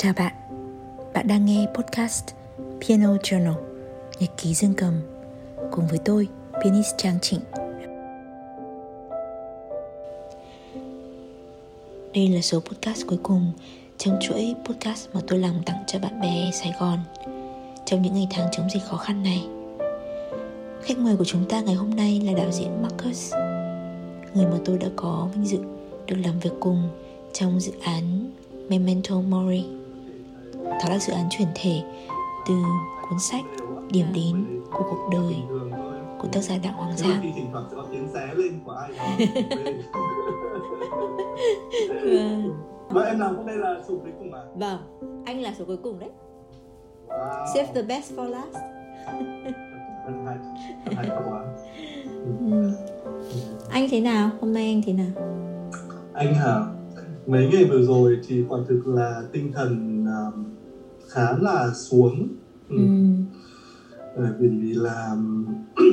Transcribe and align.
Chào 0.00 0.12
bạn, 0.16 0.32
bạn 1.14 1.26
đang 1.28 1.44
nghe 1.44 1.66
podcast 1.74 2.24
Piano 2.80 3.14
Journal, 3.14 3.54
nhật 4.20 4.30
ký 4.36 4.54
dương 4.54 4.74
cầm 4.76 4.94
cùng 5.70 5.86
với 5.86 5.98
tôi, 6.04 6.28
pianist 6.62 6.94
Trang 6.98 7.18
Trịnh. 7.22 7.40
Đây 12.14 12.28
là 12.28 12.40
số 12.40 12.60
podcast 12.60 13.06
cuối 13.06 13.18
cùng 13.22 13.52
trong 13.96 14.18
chuỗi 14.20 14.54
podcast 14.64 15.08
mà 15.12 15.20
tôi 15.26 15.38
làm 15.38 15.62
tặng 15.66 15.84
cho 15.86 15.98
bạn 15.98 16.20
bè 16.20 16.50
Sài 16.52 16.72
Gòn 16.80 16.98
trong 17.84 18.02
những 18.02 18.14
ngày 18.14 18.26
tháng 18.30 18.48
chống 18.52 18.70
dịch 18.70 18.82
khó 18.84 18.96
khăn 18.96 19.22
này. 19.22 19.46
Khách 20.82 20.98
mời 20.98 21.16
của 21.16 21.24
chúng 21.24 21.48
ta 21.48 21.60
ngày 21.60 21.74
hôm 21.74 21.96
nay 21.96 22.20
là 22.24 22.32
đạo 22.32 22.50
diễn 22.52 22.82
Marcus, 22.82 23.34
người 24.34 24.46
mà 24.46 24.58
tôi 24.64 24.78
đã 24.78 24.88
có 24.96 25.28
vinh 25.34 25.46
dự 25.46 25.58
được 26.06 26.16
làm 26.24 26.38
việc 26.38 26.52
cùng 26.60 26.88
trong 27.32 27.60
dự 27.60 27.72
án 27.82 28.30
Memento 28.68 29.20
Mori. 29.20 29.64
Đó 30.78 30.84
là 30.88 30.98
dự 30.98 31.12
án 31.12 31.26
chuyển 31.30 31.48
thể 31.54 31.82
từ 32.46 32.54
cuốn 33.08 33.18
sách 33.18 33.44
Điểm 33.90 34.06
đến 34.14 34.62
của 34.70 34.84
cuộc 34.90 35.08
đời 35.12 35.36
của 36.18 36.28
tác 36.32 36.40
giả 36.40 36.54
Đặng 36.62 36.72
Hoàng 36.72 36.96
Giang. 36.96 37.32
Vâng. 41.88 42.52
Và 42.88 43.02
em 43.02 43.18
làm 43.18 43.36
hôm 43.36 43.46
nay 43.46 43.56
là 43.56 43.80
số 43.88 43.94
cuối 44.02 44.12
cùng 44.18 44.34
à? 44.34 44.40
Vâng, 44.54 44.78
anh 45.26 45.40
là 45.40 45.54
số 45.58 45.64
cuối 45.64 45.76
cùng 45.76 45.98
đấy. 45.98 46.10
Wow. 47.08 47.46
Save 47.54 47.68
the 47.74 47.82
best 47.82 48.12
for 48.12 48.28
last. 48.28 48.56
Ừ. 52.40 52.72
Anh 53.70 53.88
thế 53.90 54.00
nào? 54.00 54.30
Hôm 54.40 54.52
nay 54.52 54.66
anh 54.66 54.82
thế 54.86 54.92
nào? 54.92 55.06
Anh 56.12 56.34
hả? 56.34 56.60
Mấy 57.26 57.48
ngày 57.52 57.64
vừa 57.64 57.82
rồi 57.82 58.18
thì 58.28 58.44
quả 58.48 58.58
thực 58.68 58.82
là 58.86 59.22
tinh 59.32 59.52
thần 59.52 60.04
um, 60.06 60.44
khá 61.08 61.32
là 61.32 61.70
xuống. 61.72 62.26
Ừ. 62.68 62.76
Ừ. 64.14 64.30
Bởi 64.38 64.48
vì 64.48 64.72
là 64.72 65.14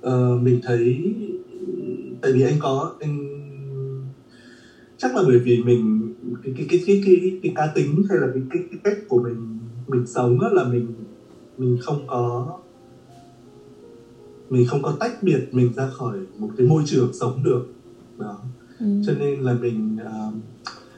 ờ, 0.00 0.36
mình 0.36 0.58
thấy 0.62 1.12
tại 2.20 2.32
vì 2.32 2.40
anh 2.42 2.56
có 2.58 2.90
anh 2.98 3.40
chắc 4.96 5.14
là 5.14 5.22
bởi 5.26 5.38
vì 5.38 5.58
mình 5.58 6.08
cái 6.42 6.52
cái 6.56 6.64
cái 6.68 6.78
cái 6.86 6.98
cái, 7.02 7.30
cái 7.42 7.50
cá 7.54 7.66
tính 7.66 8.02
hay 8.08 8.18
là 8.18 8.26
cái, 8.32 8.42
cái 8.50 8.60
cái 8.70 8.78
cách 8.84 8.96
của 9.08 9.18
mình 9.18 9.58
mình 9.86 10.02
sống 10.06 10.38
là 10.52 10.64
mình 10.64 10.90
mình 11.56 11.76
không 11.80 12.06
có 12.06 12.44
mình 14.48 14.64
không 14.64 14.80
có 14.82 14.92
tách 14.92 15.22
biệt 15.22 15.42
mình 15.50 15.72
ra 15.72 15.86
khỏi 15.86 16.18
một 16.38 16.48
cái 16.56 16.66
môi 16.66 16.82
trường 16.84 17.12
sống 17.12 17.42
được 17.42 17.62
đó 18.18 18.38
Ừ. 18.78 18.86
cho 19.02 19.12
nên 19.12 19.40
là 19.40 19.54
mình 19.54 19.96
à, 20.04 20.10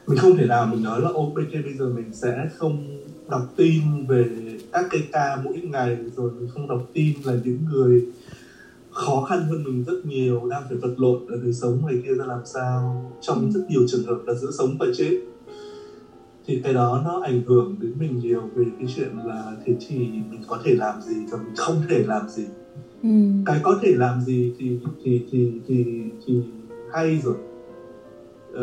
mình 0.06 0.18
không 0.18 0.36
thể 0.36 0.46
nào 0.46 0.66
mình 0.66 0.82
nói 0.82 1.00
là 1.00 1.08
ok 1.14 1.34
bây 1.34 1.74
giờ 1.78 1.88
mình 1.88 2.12
sẽ 2.12 2.48
không 2.56 3.02
đọc 3.28 3.52
tin 3.56 4.06
về 4.08 4.28
các 4.72 4.86
cái 4.90 5.00
ca 5.12 5.40
mỗi 5.44 5.60
ngày 5.60 5.96
rồi 6.16 6.30
mình 6.38 6.48
không 6.54 6.68
đọc 6.68 6.88
tin 6.92 7.14
là 7.24 7.32
những 7.44 7.58
người 7.70 8.06
khó 8.90 9.26
khăn 9.28 9.42
hơn 9.48 9.64
mình 9.64 9.84
rất 9.86 10.04
nhiều 10.04 10.48
đang 10.50 10.62
phải 10.68 10.76
vật 10.78 10.92
lộn 10.96 11.26
ở 11.28 11.36
đời 11.42 11.52
sống 11.52 11.86
này 11.86 11.96
kia 12.04 12.14
ra 12.14 12.24
làm 12.24 12.40
sao? 12.44 13.12
Trong 13.20 13.50
rất 13.50 13.60
nhiều 13.68 13.82
trường 13.86 14.06
hợp 14.06 14.18
là 14.26 14.34
giữa 14.34 14.50
sống 14.50 14.76
và 14.78 14.86
chết. 14.94 15.18
Thì 16.46 16.60
cái 16.64 16.74
đó 16.74 17.02
nó 17.04 17.20
ảnh 17.20 17.40
hưởng 17.46 17.76
đến 17.80 17.92
mình 17.98 18.18
nhiều 18.18 18.50
về 18.54 18.64
cái 18.78 18.88
chuyện 18.94 19.08
là 19.26 19.56
thế 19.64 19.74
thì 19.86 19.96
mình 20.30 20.40
có 20.46 20.60
thể 20.64 20.74
làm 20.74 21.00
gì 21.00 21.16
và 21.30 21.38
mình 21.38 21.54
không 21.56 21.82
thể 21.88 22.02
làm 22.06 22.28
gì. 22.28 22.44
Ừ. 23.02 23.08
cái 23.46 23.60
có 23.62 23.78
thể 23.82 23.92
làm 23.94 24.20
gì 24.20 24.52
thì 24.58 24.78
thì 25.04 25.22
thì 25.32 25.50
thì 25.66 25.84
thì 26.26 26.34
hay 26.92 27.18
rồi 27.18 27.36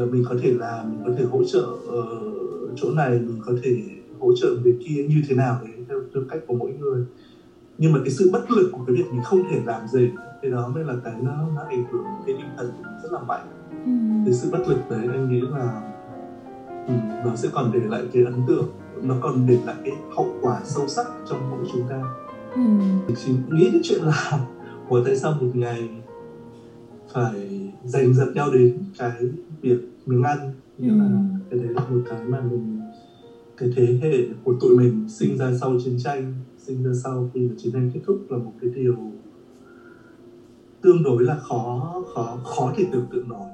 mình 0.10 0.24
có 0.26 0.36
thể 0.40 0.52
làm 0.52 0.90
mình 0.90 1.00
có 1.04 1.12
thể 1.16 1.24
hỗ 1.24 1.44
trợ 1.44 1.64
ở 1.88 2.06
chỗ 2.76 2.90
này 2.92 3.20
mình 3.20 3.38
có 3.46 3.54
thể 3.62 3.74
hỗ 4.20 4.32
trợ 4.32 4.54
người 4.62 4.74
kia 4.80 5.04
như 5.08 5.20
thế 5.28 5.34
nào 5.34 5.58
đấy 5.62 5.70
theo, 5.88 6.00
theo 6.14 6.22
cách 6.28 6.40
của 6.48 6.54
mỗi 6.54 6.72
người 6.72 7.02
nhưng 7.78 7.92
mà 7.92 8.00
cái 8.00 8.10
sự 8.10 8.30
bất 8.32 8.52
lực 8.52 8.68
của 8.72 8.82
cái 8.86 8.94
việc 8.96 9.04
mình 9.12 9.22
không 9.24 9.40
thể 9.50 9.60
làm 9.66 9.88
gì 9.88 10.08
cái 10.42 10.52
đó 10.52 10.68
mới 10.68 10.84
là 10.84 10.96
cái 11.04 11.14
nó 11.20 11.32
nó 11.56 11.62
ảnh 11.70 11.82
hưởng 11.92 12.04
cái 12.26 12.36
tinh 12.38 12.48
thần 12.58 12.68
của 12.68 12.82
mình 12.84 12.98
rất 13.04 13.12
là 13.12 13.20
mạnh 13.20 13.42
Ừ. 13.86 13.92
cái 14.26 14.34
sự 14.34 14.48
bất 14.52 14.68
lực 14.68 14.78
đấy 14.90 15.08
anh 15.12 15.30
nghĩ 15.30 15.40
là 15.52 15.82
ừ, 16.88 16.94
nó 17.24 17.36
sẽ 17.36 17.48
còn 17.52 17.72
để 17.72 17.80
lại 17.80 18.04
cái 18.12 18.22
ấn 18.24 18.34
tượng 18.48 18.66
nó 19.02 19.16
còn 19.22 19.46
để 19.46 19.58
lại 19.66 19.76
cái 19.84 19.94
hậu 20.16 20.26
quả 20.42 20.60
sâu 20.64 20.88
sắc 20.88 21.06
trong 21.30 21.50
mỗi 21.50 21.60
chúng 21.72 21.82
ta 21.90 22.02
Ừ. 22.56 22.60
mình 23.08 23.16
chỉ 23.16 23.32
nghĩ 23.50 23.70
đến 23.70 23.80
chuyện 23.84 24.02
là 24.02 24.40
của 24.88 25.00
tại 25.00 25.16
sao 25.16 25.32
một 25.32 25.48
ngày 25.54 25.90
phải 27.14 27.70
giành 27.84 28.14
giật 28.14 28.30
nhau 28.36 28.50
đến 28.50 28.84
cái 28.98 29.28
việc 29.62 29.78
mình 30.06 30.22
ăn 30.24 30.50
nghĩa 30.78 30.92
là 30.94 31.06
Ừ. 31.06 31.12
cái 31.50 31.60
đấy 31.60 31.74
là 31.74 31.82
một 31.88 32.02
cái 32.06 32.26
mà 32.26 32.42
mình 32.42 32.80
cái 33.58 33.70
thế 33.76 33.96
hệ 34.02 34.24
của 34.44 34.54
tụi 34.60 34.76
mình 34.76 35.06
sinh 35.10 35.38
ra 35.38 35.52
sau 35.54 35.76
chiến 35.80 35.98
tranh 35.98 36.34
sinh 36.58 36.84
ra 36.84 36.94
sau 36.94 37.30
khi 37.34 37.42
mà 37.42 37.54
chiến 37.58 37.72
tranh 37.74 37.90
kết 37.94 38.00
thúc 38.04 38.18
là 38.32 38.38
một 38.38 38.52
cái 38.62 38.70
điều 38.74 39.14
tương 40.82 41.02
đối 41.04 41.24
là 41.24 41.36
khó 41.36 42.02
khó 42.14 42.38
khó 42.44 42.72
thể 42.76 42.84
tưởng 42.92 43.06
tượng 43.12 43.28
nổi 43.28 43.48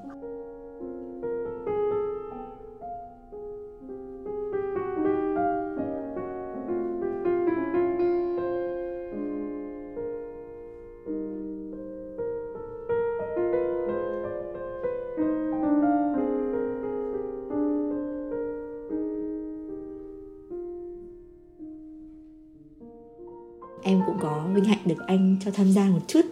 được 24.89 25.07
anh 25.07 25.37
cho 25.45 25.51
tham 25.51 25.71
gia 25.71 25.89
một 25.89 26.01
chút. 26.07 26.25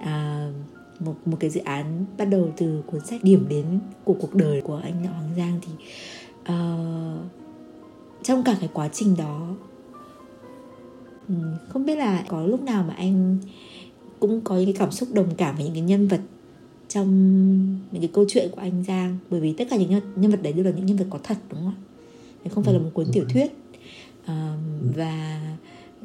À, 0.00 0.48
một 1.00 1.14
một 1.24 1.36
cái 1.40 1.50
dự 1.50 1.60
án 1.60 2.04
bắt 2.18 2.24
đầu 2.24 2.52
từ 2.56 2.82
cuốn 2.86 3.00
sách 3.06 3.24
điểm 3.24 3.46
đến 3.48 3.64
của 4.04 4.16
cuộc 4.20 4.34
đời 4.34 4.60
của 4.60 4.76
anh 4.76 5.04
Hoàng 5.04 5.30
Giang 5.36 5.60
thì 5.62 5.72
à, 6.44 6.56
trong 8.22 8.42
cả 8.44 8.56
cái 8.60 8.68
quá 8.72 8.88
trình 8.92 9.16
đó 9.18 9.54
ừ, 11.28 11.34
không 11.68 11.86
biết 11.86 11.96
là 11.96 12.24
có 12.28 12.46
lúc 12.46 12.62
nào 12.62 12.84
mà 12.88 12.94
anh 12.94 13.38
cũng 14.20 14.40
có 14.40 14.56
những 14.56 14.64
cái 14.64 14.74
cảm 14.78 14.90
xúc 14.90 15.08
đồng 15.12 15.34
cảm 15.36 15.56
với 15.56 15.64
những 15.64 15.74
cái 15.74 15.82
nhân 15.82 16.08
vật 16.08 16.20
trong 16.88 17.08
những 17.92 18.02
cái 18.02 18.10
câu 18.12 18.24
chuyện 18.28 18.48
của 18.52 18.60
anh 18.60 18.84
Giang. 18.84 19.18
Bởi 19.30 19.40
vì 19.40 19.52
tất 19.52 19.64
cả 19.70 19.76
những 19.76 19.90
nhân, 19.90 20.02
nhân 20.16 20.30
vật 20.30 20.42
đấy 20.42 20.52
đều 20.52 20.64
là 20.64 20.70
những 20.70 20.86
nhân 20.86 20.96
vật 20.96 21.06
có 21.10 21.18
thật 21.22 21.36
đúng 21.50 21.60
không 21.60 21.68
ạ? 21.68 21.78
Đấy 22.44 22.52
không 22.54 22.64
phải 22.64 22.74
là 22.74 22.80
một 22.80 22.90
cuốn 22.94 23.06
tiểu 23.12 23.24
thuyết. 23.28 23.52
À, 24.24 24.56
và 24.96 25.40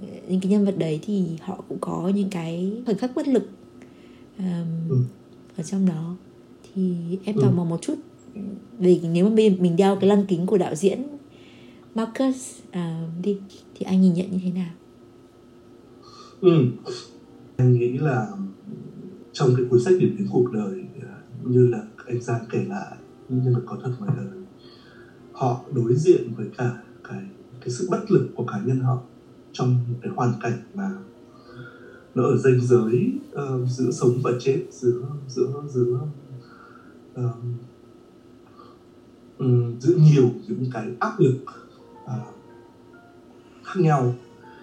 những 0.01 0.39
cái 0.41 0.51
nhân 0.51 0.65
vật 0.65 0.75
đấy 0.77 0.99
thì 1.01 1.23
họ 1.41 1.63
cũng 1.69 1.77
có 1.81 2.11
những 2.15 2.29
cái 2.29 2.81
khoảnh 2.85 2.97
khắc 2.97 3.15
bất 3.15 3.27
lực 3.27 3.43
um, 4.37 4.45
Ừ. 4.89 4.97
ở 5.57 5.63
trong 5.63 5.85
đó 5.85 6.15
thì 6.73 6.95
em 7.25 7.35
Ừ. 7.35 7.41
tò 7.41 7.51
mò 7.51 7.63
một 7.63 7.81
chút 7.81 7.95
về 8.79 8.99
nếu 9.13 9.29
mà 9.29 9.35
giờ 9.35 9.49
mình 9.59 9.75
đeo 9.75 9.95
cái 9.95 10.09
lăng 10.09 10.25
kính 10.25 10.45
của 10.45 10.57
đạo 10.57 10.75
diễn 10.75 11.03
Marcus 11.95 12.59
à, 12.71 13.07
đi 13.23 13.37
thì 13.75 13.83
anh 13.85 14.01
nhìn 14.01 14.13
nhận 14.13 14.31
như 14.31 14.39
thế 14.43 14.51
nào 14.51 14.71
ừ. 16.41 16.65
anh 17.57 17.73
nghĩ 17.73 17.97
là 17.97 18.27
trong 19.33 19.49
cái 19.57 19.65
cuốn 19.69 19.79
sách 19.83 19.93
điểm 19.99 20.15
đến 20.17 20.27
cuộc 20.31 20.51
đời 20.51 20.83
à, 21.01 21.15
như 21.45 21.67
là 21.67 21.83
anh 22.07 22.21
Giang 22.21 22.45
kể 22.51 22.63
lại 22.67 22.97
nhân 23.29 23.53
vật 23.53 23.61
có 23.65 23.77
thật 23.83 23.91
ngoài 23.99 24.11
đời 24.17 24.27
họ 25.31 25.61
đối 25.73 25.95
diện 25.95 26.21
với 26.37 26.47
cả 26.57 26.77
cái 27.09 27.21
cái 27.61 27.69
sự 27.69 27.87
bất 27.91 28.11
lực 28.11 28.29
của 28.35 28.45
cá 28.45 28.61
nhân 28.65 28.79
họ 28.79 29.01
trong 29.53 29.77
một 29.89 29.95
cái 30.01 30.11
hoàn 30.15 30.33
cảnh 30.41 30.61
mà 30.73 30.89
nó 32.15 32.23
ở 32.23 32.37
ranh 32.37 32.61
giới 32.61 33.19
uh, 33.31 33.69
giữa 33.69 33.91
sống 33.91 34.19
và 34.23 34.31
chết 34.39 34.63
giữa 34.71 35.01
giữa 35.27 35.63
giữa 35.67 35.99
uh, 37.19 37.35
giữa 39.79 39.95
nhiều 39.95 40.29
những 40.47 40.65
cái 40.73 40.91
áp 40.99 41.19
lực 41.19 41.37
uh, 42.03 42.09
khác 43.63 43.75
nhau. 43.77 44.13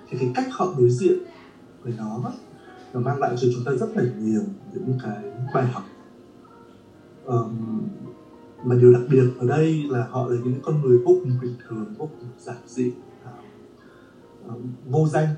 Thì 0.09 0.19
cái 0.19 0.33
cách 0.35 0.47
họ 0.51 0.75
đối 0.79 0.91
diện 0.91 1.19
với 1.83 1.95
nó 1.99 2.33
nó 2.93 3.01
mang 3.01 3.19
lại 3.19 3.37
cho 3.41 3.49
chúng 3.55 3.65
ta 3.65 3.73
rất 3.73 3.97
là 3.97 4.03
nhiều 4.19 4.43
những 4.73 4.99
cái 5.03 5.25
bài 5.55 5.67
học. 5.67 5.83
Um, 7.25 7.81
mà 8.65 8.75
điều 8.75 8.93
đặc 8.93 9.03
biệt 9.11 9.25
ở 9.39 9.47
đây 9.47 9.85
là 9.89 10.07
họ 10.11 10.29
là 10.29 10.37
những 10.45 10.61
con 10.63 10.83
người 10.83 10.99
vô 10.99 11.17
cùng 11.25 11.33
bình 11.43 11.55
thường 11.69 11.95
vô 11.99 12.07
cùng 12.21 12.29
giản 12.39 12.57
dị 12.67 12.93
vô 14.91 15.07
danh. 15.07 15.29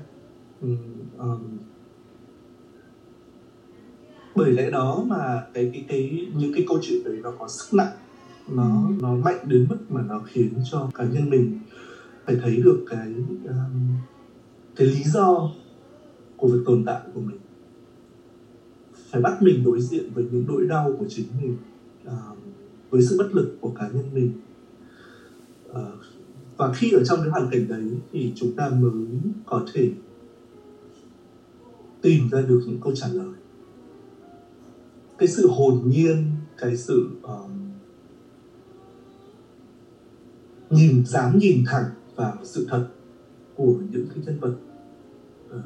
Ừm, 0.61 0.77
ờm, 1.17 1.57
bởi 4.35 4.51
lẽ 4.51 4.69
đó 4.69 5.03
mà 5.07 5.45
cái 5.53 5.69
cái 5.73 5.85
cái 5.87 6.27
những 6.35 6.53
cái 6.53 6.65
câu 6.67 6.79
chuyện 6.81 7.03
đấy 7.03 7.19
nó 7.23 7.31
có 7.39 7.47
sức 7.47 7.77
nặng 7.77 7.91
nó 8.47 8.89
nó 9.01 9.15
mạnh 9.15 9.39
đến 9.47 9.65
mức 9.69 9.77
mà 9.89 10.01
nó 10.01 10.21
khiến 10.25 10.53
cho 10.71 10.89
cá 10.93 11.03
nhân 11.03 11.29
mình 11.29 11.59
phải 12.25 12.37
thấy 12.41 12.57
được 12.57 12.85
cái 12.89 13.13
um, 13.45 13.97
cái 14.75 14.87
lý 14.87 15.03
do 15.03 15.51
của 16.37 16.47
việc 16.47 16.59
tồn 16.65 16.83
tại 16.85 17.01
của 17.13 17.19
mình. 17.19 17.37
Phải 19.09 19.21
bắt 19.21 19.37
mình 19.41 19.63
đối 19.63 19.81
diện 19.81 20.13
với 20.13 20.25
những 20.31 20.45
nỗi 20.47 20.65
đau 20.65 20.95
của 20.99 21.05
chính 21.09 21.25
mình 21.41 21.57
à, 22.05 22.17
với 22.89 23.01
sự 23.01 23.15
bất 23.17 23.29
lực 23.35 23.57
của 23.61 23.69
cá 23.69 23.87
nhân 23.87 24.05
mình. 24.13 24.31
Uh, 25.69 25.77
và 26.57 26.73
khi 26.73 26.91
ở 26.91 27.03
trong 27.03 27.19
cái 27.21 27.29
hoàn 27.29 27.49
cảnh 27.51 27.67
đấy 27.67 27.83
thì 28.11 28.31
chúng 28.35 28.55
ta 28.55 28.69
mới 28.69 29.07
có 29.45 29.65
thể 29.73 29.89
tìm 32.01 32.29
ra 32.29 32.41
được 32.41 32.61
những 32.67 32.79
câu 32.81 32.95
trả 32.95 33.07
lời 33.07 33.33
cái 35.17 35.27
sự 35.27 35.47
hồn 35.47 35.81
nhiên 35.85 36.31
cái 36.57 36.77
sự 36.77 37.09
uh, 37.21 37.51
nhìn 40.69 41.05
dám 41.05 41.37
nhìn 41.37 41.63
thẳng 41.67 41.85
vào 42.15 42.37
sự 42.43 42.67
thật 42.69 42.87
của 43.55 43.75
những 43.91 44.05
cái 44.09 44.23
nhân 44.25 44.39
vật 44.39 44.55
uh, 45.55 45.61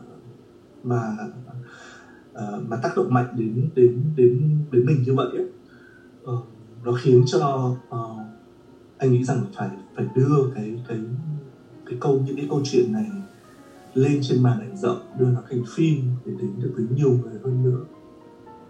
mà 0.83 1.17
uh, 2.31 2.67
mà 2.67 2.79
tác 2.83 2.97
động 2.97 3.13
mạnh 3.13 3.35
đến 3.37 3.69
đến 3.75 4.03
đến 4.15 4.57
đến 4.71 4.85
mình 4.85 5.03
như 5.05 5.13
vậy 5.13 5.27
ấy. 5.37 5.47
Uh, 6.23 6.45
nó 6.83 6.93
khiến 6.93 7.23
cho 7.25 7.75
uh, 7.95 8.26
anh 8.97 9.11
nghĩ 9.11 9.23
rằng 9.23 9.45
phải 9.55 9.69
phải 9.95 10.05
đưa 10.15 10.51
cái 10.55 10.81
cái 10.87 10.99
cái 11.85 11.97
câu 11.99 12.21
những 12.25 12.35
cái 12.35 12.45
câu 12.49 12.61
chuyện 12.63 12.93
này 12.93 13.05
lên 13.93 14.19
trên 14.21 14.43
màn 14.43 14.59
ảnh 14.59 14.77
rộng 14.77 14.97
đưa 15.19 15.29
nó 15.29 15.41
thành 15.49 15.63
phim 15.75 16.03
để 16.25 16.31
đến 16.39 16.51
được 16.59 16.71
với 16.75 16.85
nhiều 16.95 17.11
người 17.11 17.39
hơn 17.43 17.63
nữa. 17.63 17.79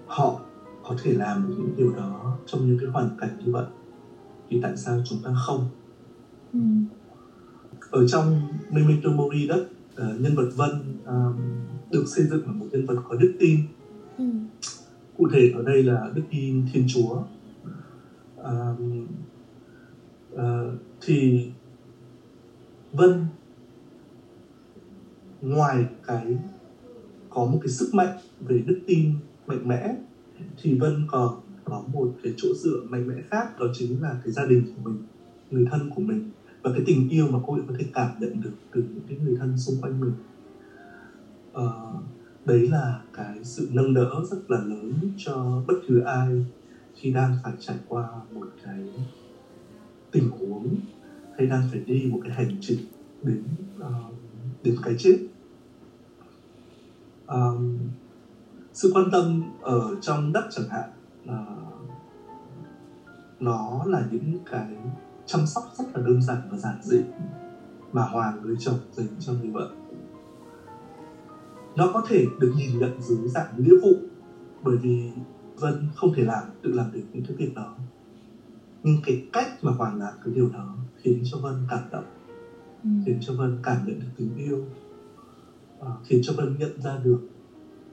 Họ 0.08 0.40
có 0.84 0.96
thể 1.04 1.14
làm 1.14 1.50
những 1.50 1.74
điều 1.78 1.92
đó 1.92 2.38
trong 2.46 2.68
những 2.68 2.78
cái 2.80 2.90
hoàn 2.90 3.18
cảnh 3.18 3.40
như 3.46 3.52
vậy. 3.52 3.66
Thì 4.50 4.60
tại 4.62 4.78
sao 4.78 5.02
chúng 5.06 5.20
ta 5.24 5.34
không? 5.46 5.66
Ừ. 6.54 6.60
ở 7.92 8.08
trong 8.08 8.42
Memento 8.70 9.10
Mori 9.10 9.48
đất 9.48 9.68
uh, 9.94 10.22
nhân 10.22 10.36
vật 10.36 10.50
Vân 10.56 10.72
um, 11.06 11.36
được 11.92 12.04
xây 12.08 12.26
dựng 12.26 12.46
là 12.48 12.52
một 12.52 12.66
nhân 12.72 12.86
vật 12.86 12.96
có 13.10 13.16
đức 13.16 13.36
tin. 13.40 13.60
Ừ. 14.18 14.24
cụ 15.18 15.28
thể 15.32 15.52
ở 15.56 15.64
đây 15.64 15.84
là 15.84 16.12
đức 16.16 16.22
tin 16.30 16.66
Thiên 16.72 16.84
Chúa. 16.88 17.24
Um, 18.38 19.08
uh, 20.40 20.80
thì 21.02 21.50
Vân 22.92 23.26
ngoài 25.42 25.86
cái 26.08 26.38
có 27.30 27.46
một 27.46 27.60
cái 27.62 27.70
sức 27.70 27.94
mạnh 27.94 28.18
về 28.40 28.64
đức 28.66 28.80
tin 28.88 29.14
mạnh 29.48 29.68
mẽ 29.68 29.96
thì 30.62 30.80
Vân 30.80 31.04
còn 31.08 31.40
có 31.64 31.84
một 31.94 32.12
cái 32.24 32.34
chỗ 32.38 32.48
dựa 32.54 32.82
mạnh 32.90 33.08
mẽ 33.08 33.16
khác 33.30 33.60
đó 33.60 33.66
chính 33.74 34.02
là 34.02 34.20
cái 34.24 34.34
gia 34.34 34.46
đình 34.46 34.64
của 34.66 34.90
mình 34.90 35.04
người 35.52 35.66
thân 35.72 35.90
của 35.96 36.02
mình 36.02 36.30
và 36.62 36.72
cái 36.74 36.84
tình 36.86 37.10
yêu 37.10 37.28
mà 37.28 37.40
cô 37.46 37.54
ấy 37.54 37.62
có 37.68 37.74
thể 37.78 37.86
cảm 37.94 38.12
nhận 38.20 38.42
được 38.42 38.54
từ 38.72 38.82
những 38.82 39.04
cái 39.08 39.18
người 39.18 39.36
thân 39.40 39.58
xung 39.58 39.82
quanh 39.82 40.00
mình. 40.00 40.12
À, 41.54 41.68
đấy 42.46 42.68
là 42.68 43.02
cái 43.14 43.44
sự 43.44 43.70
nâng 43.72 43.94
đỡ 43.94 44.24
rất 44.32 44.52
là 44.52 44.60
lớn 44.60 44.94
cho 45.18 45.64
bất 45.68 45.74
cứ 45.88 46.00
ai 46.00 46.46
khi 46.96 47.12
đang 47.12 47.36
phải 47.44 47.54
trải 47.60 47.78
qua 47.88 48.10
một 48.34 48.48
cái 48.64 48.80
tình 50.12 50.30
huống 50.30 50.76
hay 51.38 51.48
đang 51.48 51.64
phải 51.72 51.80
đi 51.80 52.10
một 52.12 52.20
cái 52.24 52.34
hành 52.34 52.58
trình 52.62 52.80
đến 53.22 53.44
uh, 53.80 54.14
đến 54.64 54.76
cái 54.84 54.96
chết. 55.00 55.18
Um, 57.28 57.78
sự 58.74 58.92
quan 58.94 59.06
tâm 59.12 59.44
ở 59.62 59.96
trong 60.02 60.34
đất 60.34 60.48
chẳng 60.52 60.70
hạn 60.70 60.90
uh, 61.24 61.90
nó 63.40 63.84
là 63.86 64.08
những 64.12 64.38
cái 64.52 64.76
chăm 65.26 65.46
sóc 65.46 65.64
rất 65.78 65.86
là 65.94 66.02
đơn 66.06 66.22
giản 66.22 66.38
và 66.52 66.58
giản 66.58 66.80
dị 66.84 67.02
mà 67.92 68.02
hoàng 68.02 68.42
người 68.42 68.56
chồng 68.60 68.80
dành 68.92 69.08
cho 69.20 69.34
người 69.34 69.50
vợ. 69.50 69.72
Nó 71.76 71.92
có 71.94 72.04
thể 72.08 72.26
được 72.40 72.54
nhìn 72.58 72.80
nhận 72.80 73.02
dưới 73.02 73.28
dạng 73.28 73.54
nghĩa 73.58 73.76
vụ 73.84 73.94
bởi 74.64 74.78
vì 74.78 75.12
vân 75.56 75.88
không 75.96 76.14
thể 76.16 76.24
làm 76.24 76.44
tự 76.62 76.72
làm 76.72 76.92
được 76.92 77.04
những 77.14 77.24
cái 77.26 77.36
việc 77.36 77.56
đó 77.56 77.76
nhưng 78.84 78.98
cái 79.06 79.28
cách 79.34 79.64
mà 79.64 79.72
hoàng 79.72 80.00
làm 80.00 80.14
cái 80.26 80.34
điều 80.34 80.50
đó 80.50 80.78
khiến 80.98 81.22
cho 81.24 81.38
vân 81.38 81.54
cảm 81.70 81.84
động 81.92 82.06
ừ. 82.84 82.90
khiến 83.06 83.18
cho 83.22 83.34
vân 83.34 83.58
cảm 83.64 83.86
nhận 83.86 84.00
được 84.00 84.08
tình 84.18 84.36
yêu 84.38 84.66
uh, 85.80 85.88
khiến 86.04 86.20
cho 86.24 86.34
vân 86.34 86.56
nhận 86.60 86.82
ra 86.82 87.00
được 87.04 87.20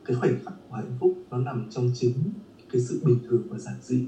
cái 0.05 0.17
khoảnh 0.17 0.39
khắc 0.45 0.55
của 0.69 0.77
hạnh 0.77 0.97
phúc 1.01 1.19
nó 1.31 1.39
nằm 1.39 1.67
trong 1.71 1.91
chính 1.95 2.15
cái 2.73 2.81
sự 2.81 3.01
bình 3.03 3.19
thường 3.29 3.43
và 3.49 3.59
giản 3.59 3.75
dị. 3.83 4.07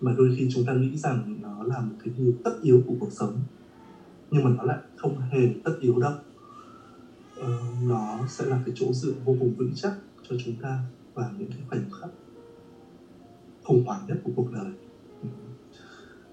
Mà 0.00 0.14
đôi 0.18 0.34
khi 0.36 0.48
chúng 0.50 0.64
ta 0.66 0.72
nghĩ 0.72 0.96
rằng 0.96 1.38
nó 1.40 1.62
là 1.62 1.80
một 1.80 1.94
cái 2.04 2.14
điều 2.18 2.32
tất 2.44 2.52
yếu 2.62 2.82
của 2.86 2.94
cuộc 3.00 3.12
sống 3.12 3.40
nhưng 4.30 4.44
mà 4.44 4.50
nó 4.50 4.62
lại 4.62 4.78
không 4.96 5.20
hề 5.20 5.48
tất 5.64 5.76
yếu 5.80 5.98
đâu. 5.98 6.12
Ờ, 7.36 7.58
nó 7.88 8.18
sẽ 8.28 8.44
là 8.44 8.62
cái 8.66 8.74
chỗ 8.78 8.92
dựa 8.92 9.12
vô 9.24 9.36
cùng 9.40 9.54
vững 9.54 9.72
chắc 9.74 9.94
cho 10.28 10.36
chúng 10.44 10.54
ta 10.62 10.78
vào 11.14 11.30
những 11.38 11.50
cái 11.50 11.60
khoảnh 11.68 11.90
khắc 12.00 12.10
khủng 13.64 13.84
hoảng 13.86 14.00
nhất 14.08 14.18
của 14.24 14.30
cuộc 14.36 14.52
đời 14.52 14.72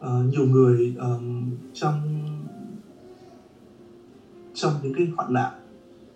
Ờ, 0.06 0.24
nhiều 0.32 0.46
người 0.46 0.96
um, 1.00 1.50
trong 1.74 2.02
trong 4.54 4.74
những 4.84 4.94
cái 4.94 5.08
hoạn 5.16 5.34
nạn 5.34 5.52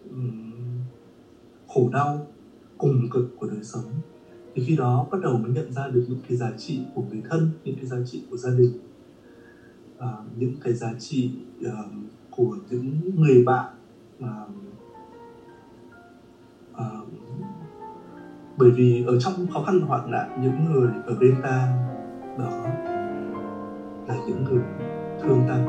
um, 0.09 0.51
khổ 1.67 1.89
đau 1.93 2.27
cùng 2.77 3.09
cực 3.11 3.31
của 3.37 3.47
đời 3.47 3.63
sống 3.63 3.83
thì 4.53 4.63
khi 4.65 4.75
đó 4.75 5.07
bắt 5.11 5.17
đầu 5.21 5.37
mới 5.37 5.51
nhận 5.51 5.71
ra 5.71 5.87
được 5.87 6.03
những 6.07 6.19
cái 6.27 6.37
giá 6.37 6.51
trị 6.57 6.79
của 6.95 7.01
người 7.09 7.21
thân 7.29 7.49
những 7.63 7.75
cái 7.75 7.85
giá 7.85 7.97
trị 8.05 8.21
của 8.29 8.37
gia 8.37 8.49
đình 8.49 8.79
uh, 9.97 10.03
những 10.37 10.53
cái 10.61 10.73
giá 10.73 10.93
trị 10.99 11.31
uh, 11.65 11.69
của 12.29 12.57
những 12.69 12.99
người 13.15 13.43
bạn 13.43 13.73
uh, 14.23 14.49
uh, 16.73 17.07
bởi 18.57 18.71
vì 18.71 19.03
ở 19.07 19.19
trong 19.19 19.47
khó 19.53 19.63
khăn 19.63 19.81
hoạn 19.81 20.11
nạn 20.11 20.41
những 20.41 20.73
người 20.73 20.89
ở 21.05 21.15
bên 21.19 21.35
ta 21.43 21.87
đó 22.37 22.88
là 24.09 24.15
những 24.27 24.43
người 24.43 24.63
thương 25.21 25.45
ta. 25.47 25.65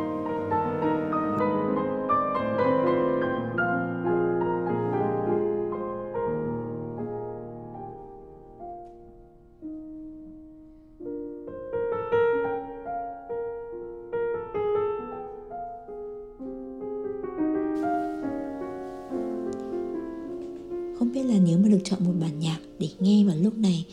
Chọn 21.85 22.05
một 22.05 22.13
bản 22.21 22.39
nhạc 22.41 22.59
để 22.79 22.89
nghe 22.99 23.25
vào 23.25 23.37
lúc 23.37 23.59
này 23.59 23.85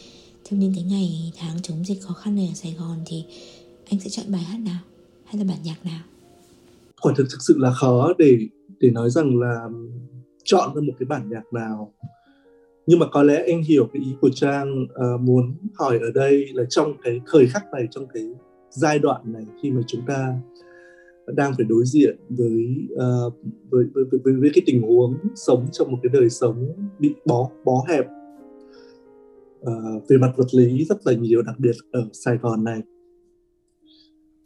trong 0.43 0.59
những 0.59 0.73
cái 0.75 0.83
ngày 0.83 1.31
tháng 1.37 1.61
chống 1.61 1.85
dịch 1.85 2.01
khó 2.01 2.13
khăn 2.13 2.35
này 2.35 2.47
ở 2.47 2.53
Sài 2.53 2.73
Gòn 2.73 2.99
thì 3.05 3.23
chọn 4.17 4.31
bài 4.31 4.41
hát 4.41 4.57
nào? 4.65 4.79
Hay 5.25 5.35
là 5.37 5.45
bản 5.47 5.57
nhạc 5.63 5.85
nào? 5.85 6.01
Quả 7.01 7.13
thực 7.17 7.27
thực 7.31 7.41
sự 7.47 7.57
là 7.57 7.71
khó 7.71 8.13
để 8.17 8.37
để 8.79 8.91
nói 8.91 9.09
rằng 9.09 9.39
là 9.39 9.69
chọn 10.43 10.75
ra 10.75 10.81
một 10.81 10.93
cái 10.99 11.07
bản 11.07 11.29
nhạc 11.29 11.53
nào. 11.53 11.93
Nhưng 12.87 12.99
mà 12.99 13.05
có 13.11 13.23
lẽ 13.23 13.43
anh 13.47 13.63
hiểu 13.63 13.89
cái 13.93 14.01
ý 14.01 14.15
của 14.21 14.29
Trang 14.29 14.83
uh, 14.83 15.21
muốn 15.21 15.55
hỏi 15.75 15.99
ở 15.99 16.11
đây 16.11 16.45
là 16.53 16.63
trong 16.69 16.93
cái 17.03 17.21
thời 17.31 17.47
khắc 17.47 17.63
này 17.71 17.87
trong 17.91 18.07
cái 18.13 18.23
giai 18.69 18.99
đoạn 18.99 19.21
này 19.33 19.45
khi 19.61 19.71
mà 19.71 19.81
chúng 19.87 20.01
ta 20.07 20.33
đang 21.27 21.53
phải 21.57 21.65
đối 21.69 21.85
diện 21.85 22.17
với, 22.29 22.87
uh, 22.93 23.33
với, 23.69 23.85
với, 23.93 24.03
với 24.23 24.33
với 24.33 24.51
cái 24.53 24.63
tình 24.65 24.81
huống 24.81 25.17
sống 25.35 25.67
trong 25.71 25.91
một 25.91 25.97
cái 26.03 26.09
đời 26.13 26.29
sống 26.29 26.73
bị 26.99 27.13
bó 27.25 27.49
bó 27.65 27.85
hẹp. 27.89 28.05
Uh, 29.61 30.07
về 30.09 30.17
mặt 30.17 30.31
vật 30.35 30.53
lý 30.53 30.85
rất 30.85 31.07
là 31.07 31.13
nhiều 31.13 31.41
đặc 31.41 31.59
biệt 31.59 31.75
ở 31.91 32.09
Sài 32.13 32.37
Gòn 32.37 32.63
này 32.63 32.81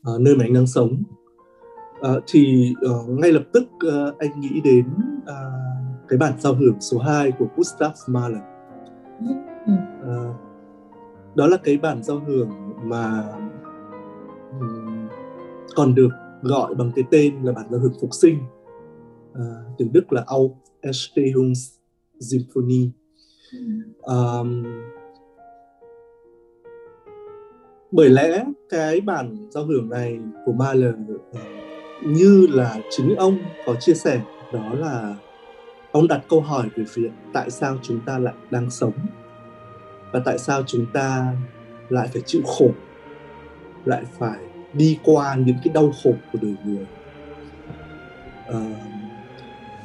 uh, 0.10 0.22
nơi 0.22 0.36
mà 0.36 0.46
anh 0.46 0.54
đang 0.54 0.68
sống. 0.68 1.04
Uh, 2.00 2.24
thì 2.28 2.74
uh, 2.92 3.10
ngay 3.10 3.32
lập 3.32 3.44
tức 3.54 3.64
uh, 3.64 4.18
anh 4.18 4.40
nghĩ 4.40 4.62
đến 4.64 4.86
uh, 5.24 6.08
cái 6.08 6.18
bản 6.18 6.34
giao 6.40 6.54
hưởng 6.54 6.82
số 6.82 7.00
2 7.00 7.32
của 7.32 7.48
Gustav 7.56 7.92
Mahler. 8.08 8.42
Uh, 9.64 10.36
đó 11.36 11.48
là 11.48 11.58
cái 11.64 11.78
bản 11.78 12.04
giao 12.04 12.20
hưởng 12.20 12.50
mà 12.84 13.24
um, 14.60 15.08
còn 15.76 15.96
được 15.96 16.10
gọi 16.42 16.76
bằng 16.76 16.92
cái 16.96 17.06
tên 17.12 17.44
là 17.44 17.52
bản 17.52 17.66
giao 17.70 17.80
hưởng 17.80 17.94
phục 18.02 18.14
sinh 18.14 18.40
à, 19.34 19.42
từ 19.78 19.88
Đức 19.92 20.14
là 20.14 20.26
Auferstehungssymphonie 20.28 22.90
um, 24.02 24.64
bởi 27.92 28.10
lẽ 28.10 28.44
cái 28.70 29.02
bản 29.02 29.50
giao 29.50 29.66
hưởng 29.66 29.90
này 29.90 30.20
của 30.46 30.52
Mahler 30.52 30.94
ờ, 31.34 31.40
như 32.06 32.48
là 32.52 32.78
chính 32.90 33.16
ông 33.16 33.38
có 33.66 33.76
chia 33.76 33.94
sẻ 33.94 34.22
đó 34.54 34.74
là 34.74 35.16
ông 35.92 36.08
đặt 36.08 36.22
câu 36.30 36.42
hỏi 36.42 36.68
về 36.76 36.84
việc 36.94 37.12
tại 37.34 37.50
sao 37.50 37.78
chúng 37.82 38.00
ta 38.06 38.18
lại 38.18 38.34
đang 38.52 38.70
sống 38.70 38.94
và 40.12 40.22
tại 40.26 40.38
sao 40.38 40.64
chúng 40.68 40.86
ta 40.94 41.34
lại 41.90 42.08
phải 42.14 42.22
chịu 42.26 42.42
khổ 42.46 42.72
lại 43.86 44.04
phải 44.20 44.40
đi 44.74 45.00
qua 45.04 45.36
những 45.36 45.58
cái 45.64 45.74
đau 45.74 45.92
khổ 46.04 46.14
của 46.34 46.40
đời 46.42 46.56
người. 46.66 46.86
À, 48.48 48.62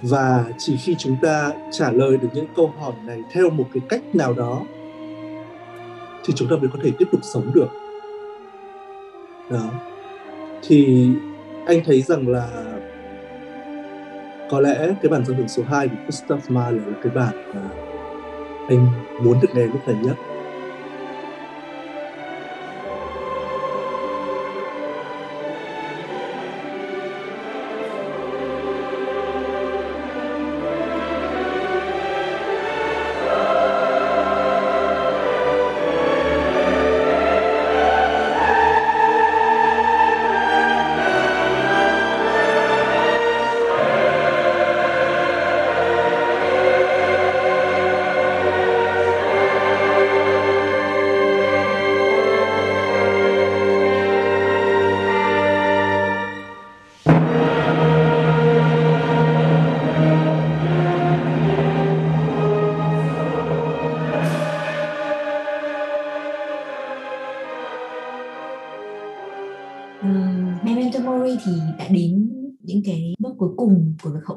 và 0.03 0.45
chỉ 0.59 0.77
khi 0.77 0.95
chúng 0.99 1.17
ta 1.23 1.53
trả 1.73 1.91
lời 1.91 2.17
được 2.17 2.29
những 2.35 2.47
câu 2.57 2.73
hỏi 2.79 2.93
này 3.07 3.23
theo 3.33 3.51
một 3.51 3.67
cái 3.73 3.83
cách 3.89 4.15
nào 4.15 4.33
đó 4.33 4.63
thì 6.25 6.35
chúng 6.37 6.49
ta 6.49 6.57
mới 6.57 6.69
có 6.73 6.79
thể 6.83 6.91
tiếp 6.99 7.09
tục 7.13 7.21
sống 7.23 7.51
được 7.55 7.69
đó. 9.51 9.71
Thì 10.63 11.09
anh 11.67 11.81
thấy 11.85 12.03
rằng 12.03 12.29
là 12.29 12.49
có 14.51 14.61
lẽ 14.61 14.95
cái 15.03 15.11
bản 15.11 15.25
giao 15.25 15.37
hưởng 15.37 15.49
số 15.49 15.63
2 15.69 15.89
của 15.89 15.97
Gustav 16.07 16.51
Mahler 16.51 16.87
là 16.87 16.95
cái 17.03 17.13
bản 17.15 17.53
mà 17.55 17.61
anh 18.69 18.87
muốn 19.23 19.41
được 19.43 19.49
nghe 19.55 19.67
lúc 19.67 19.89
này 19.89 19.97
nhất. 20.03 20.15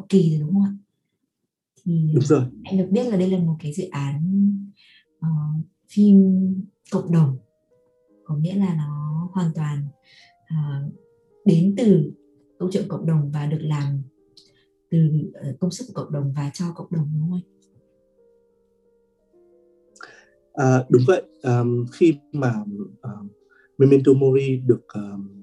Kỳ 0.09 0.29
rồi 0.29 0.39
đúng 0.39 0.53
không 0.53 0.63
ạ? 0.63 0.73
Thì 1.83 2.11
đúng 2.15 2.23
rồi. 2.23 2.43
em 2.63 2.77
được 2.77 2.87
biết 2.91 3.03
là 3.09 3.17
đây 3.17 3.29
là 3.29 3.37
một 3.39 3.55
cái 3.59 3.73
dự 3.73 3.89
án 3.91 4.51
uh, 5.17 5.65
phim 5.89 6.17
cộng 6.91 7.11
đồng. 7.11 7.37
Có 8.23 8.35
nghĩa 8.35 8.55
là 8.55 8.75
nó 8.75 9.29
hoàn 9.33 9.51
toàn 9.55 9.87
uh, 10.43 10.93
đến 11.45 11.75
từ 11.77 12.11
câu 12.59 12.69
chuyện 12.71 12.85
cộng 12.87 13.05
đồng 13.05 13.31
và 13.31 13.45
được 13.45 13.61
làm 13.61 14.01
từ 14.89 15.09
uh, 15.49 15.59
công 15.59 15.71
sức 15.71 15.85
của 15.87 15.93
cộng 15.93 16.11
đồng 16.11 16.33
và 16.35 16.51
cho 16.53 16.65
cộng 16.75 16.91
đồng 16.91 17.11
đúng 17.13 17.21
không 17.21 17.33
anh? 17.33 17.43
À, 20.53 20.85
đúng 20.89 21.01
vậy. 21.07 21.23
Um, 21.43 21.85
khi 21.91 22.13
mà 22.31 22.53
uh, 22.91 23.31
Memento 23.77 24.13
Mori 24.13 24.57
được 24.57 24.87
um, 24.93 25.38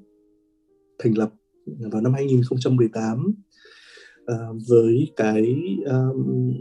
thành 0.99 1.19
lập 1.19 1.31
vào 1.93 2.01
năm 2.01 2.13
2018 2.13 3.27
uh, 3.27 3.35
ờ, 4.27 4.55
với 4.69 5.13
cái 5.17 5.57
um, 5.87 6.55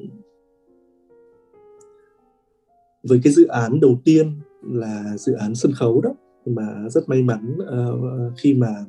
với 3.03 3.19
cái 3.23 3.33
dự 3.33 3.47
án 3.47 3.79
đầu 3.79 4.01
tiên 4.05 4.39
là 4.61 5.17
dự 5.17 5.33
án 5.33 5.55
sân 5.55 5.71
khấu 5.71 6.01
đó 6.01 6.15
mà 6.45 6.89
rất 6.89 7.09
may 7.09 7.23
mắn 7.23 7.57
uh, 7.61 8.33
khi 8.37 8.53
mà 8.53 8.85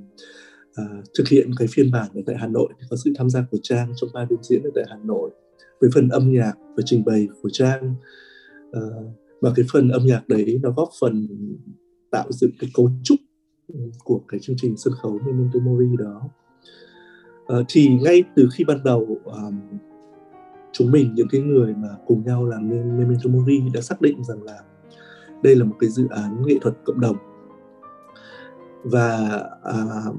uh, 0.83 1.05
thực 1.19 1.29
hiện 1.29 1.51
cái 1.59 1.69
phiên 1.71 1.91
bản 1.91 2.11
ở 2.15 2.21
tại 2.27 2.37
Hà 2.39 2.47
Nội 2.47 2.69
thì 2.81 2.87
có 2.91 2.97
sự 3.05 3.13
tham 3.19 3.31
gia 3.31 3.47
của 3.51 3.59
Trang 3.63 3.93
trong 3.97 4.11
ba 4.15 4.27
đêm 4.31 4.39
diễn 4.43 4.63
ở 4.63 4.71
tại 4.75 4.85
Hà 4.89 4.97
Nội 5.05 5.31
với 5.81 5.91
phần 5.95 6.09
âm 6.09 6.33
nhạc 6.33 6.55
và 6.77 6.83
trình 6.87 7.05
bày 7.05 7.29
của 7.43 7.49
Trang 7.53 7.95
uh, 8.69 9.07
và 9.41 9.53
cái 9.57 9.67
phần 9.73 9.89
âm 9.89 10.07
nhạc 10.07 10.29
đấy 10.29 10.61
nó 10.63 10.71
góp 10.71 10.89
phần 11.01 11.29
tạo 12.11 12.33
dựng 12.33 12.51
cái 12.59 12.71
cấu 12.75 12.91
trúc 13.05 13.17
của 14.05 14.21
cái 14.29 14.41
chương 14.41 14.57
trình 14.59 14.77
sân 14.77 14.95
khấu 15.03 15.19
Memento 15.27 15.61
Mori 15.61 15.97
đó. 15.99 16.23
Uh, 17.53 17.67
thì 17.69 17.89
ngay 18.03 18.25
từ 18.37 18.49
khi 18.55 18.65
ban 18.65 18.85
đầu 18.85 19.19
um, 19.25 19.61
chúng 20.73 20.91
mình 20.91 21.15
những 21.15 21.29
cái 21.31 21.41
người 21.41 21.75
mà 21.75 21.89
cùng 22.07 22.25
nhau 22.25 22.45
làm 22.45 22.69
nên 22.69 22.99
Memento 22.99 23.31
Mori 23.31 23.63
đã 23.75 23.81
xác 23.81 24.01
định 24.01 24.25
rằng 24.25 24.43
là 24.43 24.59
đây 25.43 25.57
là 25.57 25.65
một 25.65 25.77
cái 25.81 25.91
dự 25.91 26.07
án 26.11 26.43
nghệ 26.47 26.55
thuật 26.61 26.75
cộng 26.85 27.01
đồng. 27.01 27.17
Và 28.85 29.41
uh, 29.71 30.17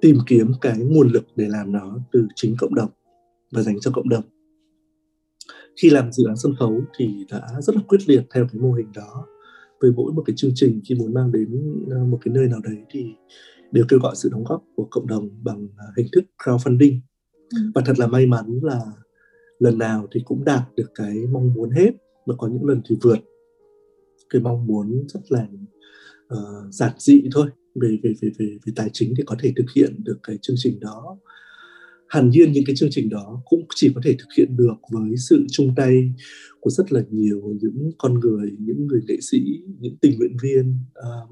tìm 0.00 0.16
kiếm 0.26 0.52
cái 0.60 0.78
nguồn 0.78 1.08
lực 1.08 1.24
để 1.36 1.48
làm 1.48 1.72
nó 1.72 1.98
từ 2.12 2.28
chính 2.34 2.54
cộng 2.58 2.74
đồng 2.74 2.90
và 3.52 3.62
dành 3.62 3.80
cho 3.80 3.90
cộng 3.94 4.08
đồng. 4.08 4.24
Khi 5.82 5.90
làm 5.90 6.12
dự 6.12 6.26
án 6.26 6.36
sân 6.36 6.54
khấu 6.58 6.80
thì 6.96 7.26
đã 7.30 7.60
rất 7.60 7.76
là 7.76 7.82
quyết 7.88 8.08
liệt 8.08 8.22
theo 8.34 8.46
cái 8.52 8.60
mô 8.60 8.72
hình 8.72 8.92
đó 8.94 9.26
với 9.80 9.90
mỗi 9.96 10.12
một 10.12 10.22
cái 10.26 10.36
chương 10.36 10.52
trình 10.54 10.80
khi 10.88 10.94
muốn 10.94 11.14
mang 11.14 11.32
đến 11.32 11.48
một 12.10 12.18
cái 12.24 12.34
nơi 12.34 12.46
nào 12.46 12.60
đấy 12.64 12.76
thì 12.90 13.06
đều 13.72 13.84
kêu 13.88 13.98
gọi 13.98 14.16
sự 14.16 14.28
đóng 14.32 14.44
góp 14.44 14.64
của 14.76 14.88
cộng 14.90 15.06
đồng 15.06 15.28
bằng 15.42 15.68
à, 15.76 15.86
hình 15.96 16.06
thức 16.12 16.24
crowdfunding. 16.44 17.00
Ừ. 17.50 17.58
và 17.74 17.82
thật 17.86 17.98
là 17.98 18.06
may 18.06 18.26
mắn 18.26 18.60
là 18.62 18.80
lần 19.58 19.78
nào 19.78 20.06
thì 20.12 20.20
cũng 20.24 20.44
đạt 20.44 20.62
được 20.76 20.90
cái 20.94 21.14
mong 21.32 21.54
muốn 21.54 21.70
hết 21.70 21.90
và 22.26 22.34
có 22.38 22.48
những 22.48 22.64
lần 22.64 22.80
thì 22.88 22.96
vượt. 23.02 23.18
Cái 24.30 24.42
mong 24.42 24.66
muốn 24.66 25.06
rất 25.08 25.20
là 25.28 25.46
uh, 26.34 26.74
giản 26.74 26.92
dị 26.98 27.22
thôi. 27.34 27.48
Về 27.74 27.98
về 28.02 28.12
về 28.20 28.30
về 28.38 28.58
về 28.66 28.72
tài 28.76 28.90
chính 28.92 29.14
thì 29.16 29.22
có 29.26 29.36
thể 29.38 29.52
thực 29.56 29.66
hiện 29.76 30.04
được 30.04 30.18
cái 30.22 30.38
chương 30.42 30.56
trình 30.58 30.80
đó 30.80 31.18
hẳn 32.08 32.30
nhiên 32.30 32.52
những 32.52 32.64
cái 32.66 32.76
chương 32.76 32.88
trình 32.92 33.08
đó 33.08 33.42
cũng 33.44 33.64
chỉ 33.74 33.92
có 33.94 34.00
thể 34.04 34.16
thực 34.18 34.28
hiện 34.36 34.56
được 34.56 34.74
với 34.90 35.16
sự 35.16 35.46
chung 35.50 35.74
tay 35.76 36.12
của 36.60 36.70
rất 36.70 36.92
là 36.92 37.02
nhiều 37.10 37.42
những 37.62 37.90
con 37.98 38.20
người 38.20 38.50
những 38.58 38.86
người 38.86 39.00
nghệ 39.08 39.16
sĩ 39.20 39.62
những 39.80 39.96
tình 40.00 40.18
nguyện 40.18 40.36
viên 40.42 40.74
uh, 40.98 41.30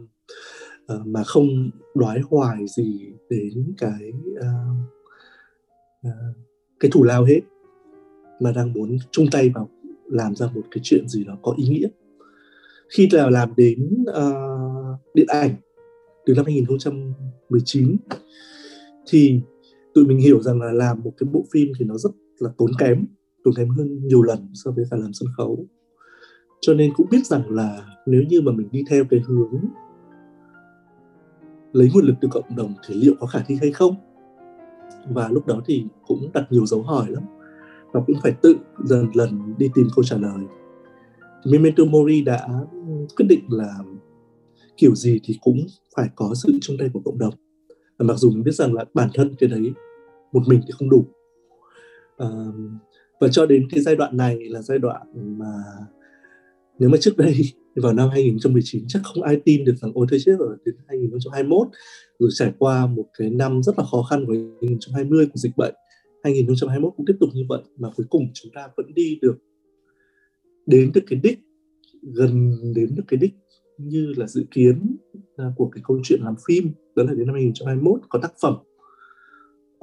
uh, 0.95 1.07
mà 1.07 1.25
không 1.25 1.71
đoái 1.95 2.21
hoài 2.31 2.67
gì 2.77 3.13
đến 3.31 3.75
cái 3.79 4.13
uh, 4.31 4.77
uh, 6.07 6.37
cái 6.81 6.91
thủ 6.91 7.03
lao 7.03 7.25
hết 7.25 7.41
mà 8.41 8.53
đang 8.53 8.73
muốn 8.73 8.97
chung 9.11 9.27
tay 9.33 9.49
vào 9.49 9.71
làm 10.07 10.35
ra 10.35 10.47
một 10.55 10.63
cái 10.71 10.81
chuyện 10.83 11.09
gì 11.09 11.25
đó 11.25 11.39
có 11.43 11.55
ý 11.57 11.69
nghĩa. 11.69 11.89
Khi 12.89 13.09
là 13.13 13.31
làm 13.31 13.53
đến 13.57 14.05
uh, 14.11 15.15
điện 15.15 15.27
ảnh 15.29 15.55
từ 16.27 16.35
năm 16.35 16.45
2019 16.45 17.97
thì 19.07 19.41
tụi 19.97 20.07
mình 20.07 20.19
hiểu 20.19 20.43
rằng 20.43 20.61
là 20.61 20.73
làm 20.73 21.03
một 21.05 21.13
cái 21.19 21.29
bộ 21.33 21.45
phim 21.53 21.69
thì 21.79 21.85
nó 21.85 21.97
rất 21.97 22.11
là 22.39 22.51
tốn 22.59 22.71
kém 22.79 23.07
tốn 23.45 23.55
kém 23.55 23.69
hơn 23.69 24.07
nhiều 24.07 24.23
lần 24.23 24.49
so 24.55 24.71
với 24.71 24.85
cả 24.91 24.97
làm 24.97 25.13
sân 25.13 25.29
khấu. 25.37 25.67
Cho 26.61 26.75
nên 26.75 26.93
cũng 26.97 27.07
biết 27.11 27.27
rằng 27.27 27.51
là 27.51 27.87
nếu 28.07 28.23
như 28.29 28.41
mà 28.41 28.53
mình 28.53 28.69
đi 28.73 28.85
theo 28.91 29.05
cái 29.11 29.21
hướng 29.27 29.65
lấy 31.73 31.91
nguồn 31.95 32.05
lực 32.05 32.15
từ 32.21 32.29
cộng 32.31 32.57
đồng 32.57 32.75
thì 32.87 32.95
liệu 32.95 33.15
có 33.21 33.27
khả 33.27 33.39
thi 33.47 33.57
hay 33.61 33.73
không? 33.73 33.95
Và 35.11 35.29
lúc 35.29 35.47
đó 35.47 35.63
thì 35.67 35.85
cũng 36.07 36.31
đặt 36.35 36.53
nhiều 36.53 36.67
dấu 36.67 36.83
hỏi 36.83 37.11
lắm. 37.11 37.23
Và 37.93 38.01
cũng 38.07 38.17
phải 38.23 38.33
tự 38.33 38.57
dần 38.85 39.07
lần 39.15 39.55
đi 39.59 39.71
tìm 39.75 39.87
câu 39.97 40.05
trả 40.05 40.17
lời. 40.17 40.45
Memento 41.47 41.85
Mori 41.85 42.23
đã 42.23 42.49
quyết 43.17 43.27
định 43.29 43.45
là 43.49 43.79
kiểu 44.77 44.95
gì 44.95 45.21
thì 45.25 45.39
cũng 45.41 45.67
phải 45.97 46.09
có 46.15 46.35
sự 46.35 46.59
chung 46.61 46.77
tay 46.79 46.91
của 46.93 47.01
cộng 47.05 47.19
đồng. 47.19 47.35
Và 47.99 48.07
mặc 48.07 48.15
dù 48.17 48.31
mình 48.31 48.45
biết 48.45 48.55
rằng 48.55 48.75
là 48.75 48.85
bản 48.95 49.09
thân 49.15 49.35
cái 49.39 49.49
đấy 49.51 49.73
một 50.37 50.43
mình 50.47 50.61
thì 50.67 50.73
không 50.79 50.91
đủ. 50.91 51.07
À, 52.17 52.29
và 53.21 53.29
cho 53.29 53.47
đến 53.47 53.69
cái 53.71 53.81
giai 53.81 53.97
đoạn 53.97 54.17
này 54.17 54.37
là 54.49 54.63
giai 54.63 54.79
đoạn 54.79 55.07
mà 55.39 55.53
nếu 56.79 56.89
mà 56.89 56.99
trước 57.01 57.17
đây 57.17 57.35
vào 57.77 57.93
năm 57.93 58.09
2019 58.09 58.85
chắc 58.89 59.03
không 59.05 59.23
ai 59.23 59.41
tin 59.45 59.65
được 59.65 59.75
rằng 59.77 59.93
ôi 59.95 60.07
thôi 60.11 60.19
chết 60.25 60.37
rồi 60.39 60.57
đến 60.65 60.75
2021 60.89 61.69
rồi 62.19 62.31
trải 62.33 62.53
qua 62.59 62.87
một 62.87 63.05
cái 63.19 63.31
năm 63.31 63.63
rất 63.63 63.79
là 63.79 63.85
khó 63.85 64.03
khăn 64.03 64.27
của 64.27 64.33
2020 64.33 65.27
của 65.27 65.37
dịch 65.37 65.57
bệnh 65.57 65.75
2021 66.25 66.93
cũng 66.97 67.07
tiếp 67.07 67.17
tục 67.21 67.29
như 67.33 67.43
vậy 67.49 67.63
mà 67.77 67.89
cuối 67.97 68.07
cùng 68.11 68.29
chúng 68.35 68.53
ta 68.55 68.69
vẫn 68.77 68.95
đi 68.95 69.19
được 69.23 69.37
đến 70.67 70.93
được 70.95 71.05
cái 71.07 71.21
đích 71.23 71.39
gần 72.03 72.53
đến 72.75 72.95
được 72.95 73.05
cái 73.09 73.19
đích 73.19 73.35
như 73.79 74.13
là 74.17 74.27
dự 74.27 74.45
kiến 74.51 74.97
à, 75.37 75.45
của 75.57 75.69
cái 75.69 75.83
câu 75.87 76.01
chuyện 76.05 76.21
làm 76.23 76.35
phim 76.49 76.71
đó 76.97 77.03
là 77.03 77.15
đến 77.15 77.27
năm 77.27 77.35
2021 77.35 78.01
có 78.09 78.19
tác 78.23 78.33
phẩm 78.43 78.55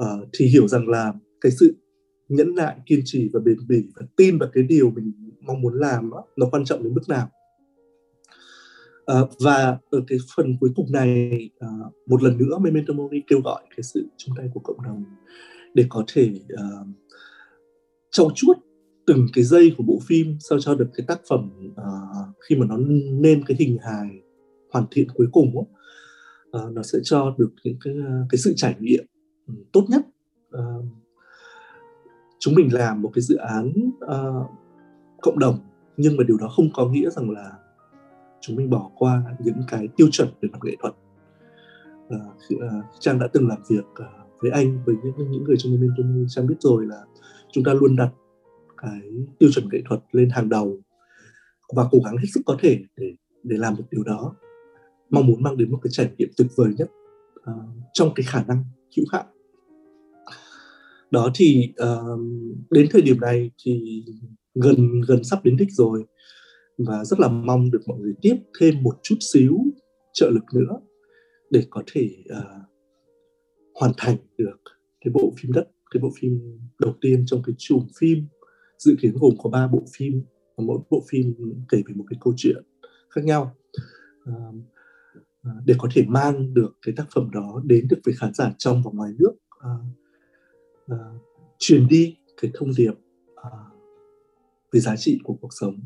uh, 0.01 0.29
thì 0.33 0.45
hiểu 0.45 0.67
rằng 0.67 0.87
là 0.87 1.13
cái 1.41 1.51
sự 1.51 1.75
nhẫn 2.29 2.55
nại 2.55 2.75
kiên 2.85 2.99
trì 3.05 3.29
và 3.33 3.39
bền 3.39 3.57
bỉ 3.67 3.83
và 3.95 4.05
tin 4.15 4.37
vào 4.37 4.49
cái 4.53 4.63
điều 4.63 4.91
mình 4.91 5.11
mong 5.41 5.61
muốn 5.61 5.73
làm 5.73 6.09
đó, 6.09 6.23
nó 6.35 6.49
quan 6.51 6.65
trọng 6.65 6.83
đến 6.83 6.93
mức 6.93 7.09
nào. 7.09 7.29
À, 9.05 9.15
và 9.39 9.77
ở 9.89 10.03
cái 10.07 10.17
phần 10.35 10.57
cuối 10.59 10.69
cùng 10.75 10.91
này 10.91 11.49
à, 11.59 11.67
một 12.07 12.23
lần 12.23 12.37
nữa 12.37 12.57
Memento 12.57 12.93
Mori 12.93 13.21
kêu 13.27 13.41
gọi 13.41 13.63
cái 13.69 13.83
sự 13.83 14.07
chung 14.17 14.35
tay 14.37 14.49
của 14.53 14.59
cộng 14.59 14.83
đồng 14.83 15.03
để 15.73 15.85
có 15.89 16.03
thể 16.13 16.31
à, 16.57 16.65
trau 18.11 18.31
chuốt 18.35 18.57
từng 19.07 19.27
cái 19.33 19.43
dây 19.43 19.73
của 19.77 19.83
bộ 19.83 19.99
phim 20.07 20.37
sao 20.39 20.59
cho 20.59 20.75
được 20.75 20.89
cái 20.93 21.05
tác 21.07 21.21
phẩm 21.29 21.49
à, 21.75 21.85
khi 22.49 22.55
mà 22.55 22.65
nó 22.65 22.77
nên 23.11 23.43
cái 23.45 23.57
hình 23.59 23.77
hài 23.81 24.07
hoàn 24.71 24.85
thiện 24.91 25.07
cuối 25.13 25.27
cùng 25.31 25.57
uh, 25.57 25.67
nó 26.71 26.83
sẽ 26.83 26.99
cho 27.03 27.35
được 27.37 27.51
những 27.63 27.77
cái 27.83 27.93
cái 28.29 28.39
sự 28.39 28.53
trải 28.57 28.75
nghiệm 28.79 29.05
Ừ, 29.47 29.53
tốt 29.71 29.85
nhất. 29.87 30.01
Uh, 30.57 30.85
chúng 32.39 32.53
mình 32.55 32.73
làm 32.73 33.01
một 33.01 33.11
cái 33.13 33.21
dự 33.21 33.35
án 33.35 33.73
uh, 34.05 34.49
cộng 35.21 35.39
đồng 35.39 35.59
nhưng 35.97 36.17
mà 36.17 36.23
điều 36.23 36.37
đó 36.37 36.47
không 36.55 36.69
có 36.73 36.89
nghĩa 36.89 37.09
rằng 37.09 37.29
là 37.29 37.51
chúng 38.41 38.55
mình 38.55 38.69
bỏ 38.69 38.91
qua 38.95 39.23
những 39.39 39.61
cái 39.67 39.87
tiêu 39.95 40.07
chuẩn 40.11 40.27
về 40.41 40.49
mặt 40.51 40.59
nghệ 40.63 40.75
thuật. 40.79 40.93
Uh, 42.15 42.85
trang 42.99 43.19
đã 43.19 43.27
từng 43.33 43.47
làm 43.47 43.57
việc 43.69 43.85
uh, 43.91 44.41
với 44.41 44.51
anh 44.51 44.83
với 44.85 44.95
những 45.03 45.31
những 45.31 45.43
người 45.43 45.55
trong 45.57 45.71
mentor 45.71 46.35
trang 46.35 46.47
biết 46.47 46.55
rồi 46.59 46.85
là 46.85 47.03
chúng 47.51 47.63
ta 47.63 47.73
luôn 47.73 47.95
đặt 47.95 48.09
cái 48.77 49.01
tiêu 49.39 49.49
chuẩn 49.51 49.69
nghệ 49.71 49.81
thuật 49.85 50.01
lên 50.11 50.29
hàng 50.29 50.49
đầu 50.49 50.77
và 51.75 51.87
cố 51.91 51.97
gắng 52.05 52.17
hết 52.17 52.27
sức 52.33 52.41
có 52.45 52.57
thể 52.59 52.79
để 52.97 53.13
để 53.43 53.57
làm 53.57 53.75
được 53.75 53.83
điều 53.91 54.03
đó. 54.03 54.35
Mong 55.09 55.27
muốn 55.27 55.43
mang 55.43 55.57
đến 55.57 55.71
một 55.71 55.79
cái 55.83 55.91
trải 55.93 56.11
nghiệm 56.17 56.29
tuyệt 56.37 56.47
vời 56.55 56.73
nhất 56.77 56.91
uh, 57.49 57.55
trong 57.93 58.11
cái 58.15 58.23
khả 58.29 58.43
năng 58.47 58.63
hữu 58.97 59.05
hạn 59.11 59.25
đó 61.13 61.31
thì 61.35 61.73
uh, 61.83 62.19
đến 62.69 62.87
thời 62.91 63.01
điểm 63.01 63.19
này 63.19 63.51
thì 63.63 64.03
gần 64.55 65.01
gần 65.07 65.23
sắp 65.23 65.43
đến 65.43 65.57
đích 65.57 65.71
rồi. 65.71 66.03
Và 66.77 67.05
rất 67.05 67.19
là 67.19 67.27
mong 67.27 67.71
được 67.71 67.81
mọi 67.87 67.99
người 67.99 68.13
tiếp 68.21 68.35
thêm 68.59 68.83
một 68.83 68.95
chút 69.03 69.15
xíu 69.33 69.57
trợ 70.13 70.29
lực 70.29 70.43
nữa 70.53 70.79
để 71.51 71.63
có 71.69 71.83
thể 71.91 72.09
uh, 72.31 72.61
hoàn 73.73 73.91
thành 73.97 74.17
được 74.37 74.57
cái 75.01 75.11
bộ 75.13 75.33
phim 75.37 75.51
đất 75.51 75.67
cái 75.91 76.01
bộ 76.01 76.11
phim 76.19 76.59
đầu 76.79 76.93
tiên 77.01 77.23
trong 77.25 77.41
cái 77.45 77.55
chùm 77.57 77.87
phim 77.99 78.25
dự 78.77 78.95
kiến 79.01 79.13
gồm 79.15 79.33
có 79.43 79.49
ba 79.49 79.67
bộ 79.67 79.83
phim 79.97 80.21
và 80.57 80.63
mỗi 80.67 80.79
bộ 80.89 81.03
phim 81.09 81.33
kể 81.69 81.77
về 81.87 81.93
một 81.95 82.05
cái 82.09 82.17
câu 82.21 82.33
chuyện 82.37 82.63
khác 83.09 83.23
nhau. 83.23 83.55
Uh, 84.29 84.55
để 85.65 85.75
có 85.77 85.89
thể 85.93 86.05
mang 86.07 86.53
được 86.53 86.77
cái 86.81 86.93
tác 86.97 87.05
phẩm 87.15 87.29
đó 87.31 87.61
đến 87.65 87.87
được 87.87 87.99
với 88.05 88.13
khán 88.17 88.33
giả 88.33 88.53
trong 88.57 88.81
và 88.83 88.91
ngoài 88.93 89.11
nước. 89.19 89.33
Uh, 89.57 90.02
uh, 90.91 90.97
truyền 91.59 91.87
đi 91.87 92.17
cái 92.41 92.51
thông 92.53 92.71
điệp 92.77 92.93
uh, 93.33 93.73
về 94.71 94.79
giá 94.79 94.95
trị 94.97 95.19
của 95.23 95.33
cuộc 95.41 95.53
sống 95.59 95.79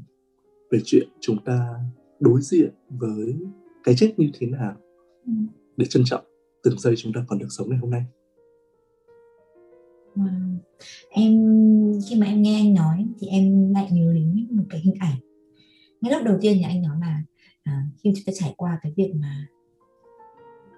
về 0.72 0.80
chuyện 0.86 1.10
chúng 1.20 1.44
ta 1.46 1.76
đối 2.20 2.42
diện 2.42 2.74
với 2.90 3.36
cái 3.84 3.96
chết 3.98 4.14
như 4.18 4.30
thế 4.34 4.48
nào 4.48 4.76
ừ. 5.26 5.32
để 5.78 5.86
trân 5.86 6.04
trọng 6.06 6.26
từng 6.64 6.80
giây 6.80 6.94
chúng 6.98 7.14
ta 7.14 7.26
còn 7.28 7.40
được 7.40 7.48
sống 7.50 7.70
ngày 7.70 7.80
hôm 7.80 7.90
nay 7.90 8.04
wow. 10.16 10.58
em 11.10 11.34
khi 12.10 12.16
mà 12.16 12.26
em 12.26 12.42
nghe 12.42 12.56
anh 12.56 12.74
nói 12.74 13.08
thì 13.20 13.28
em 13.28 13.74
lại 13.74 13.88
nhớ 13.92 14.14
đến 14.14 14.48
một 14.52 14.64
cái 14.70 14.82
hình 14.82 14.96
ảnh 15.00 15.16
ngay 16.02 16.14
lúc 16.14 16.24
đầu 16.26 16.38
tiên 16.42 16.54
thì 16.56 16.64
anh 16.64 16.82
nói 16.82 16.98
là 17.02 17.24
à, 17.64 17.84
khi 18.04 18.12
chúng 18.16 18.24
ta 18.26 18.34
trải 18.36 18.54
qua 18.58 18.80
cái 18.84 18.94
việc 18.96 19.14
mà 19.16 19.48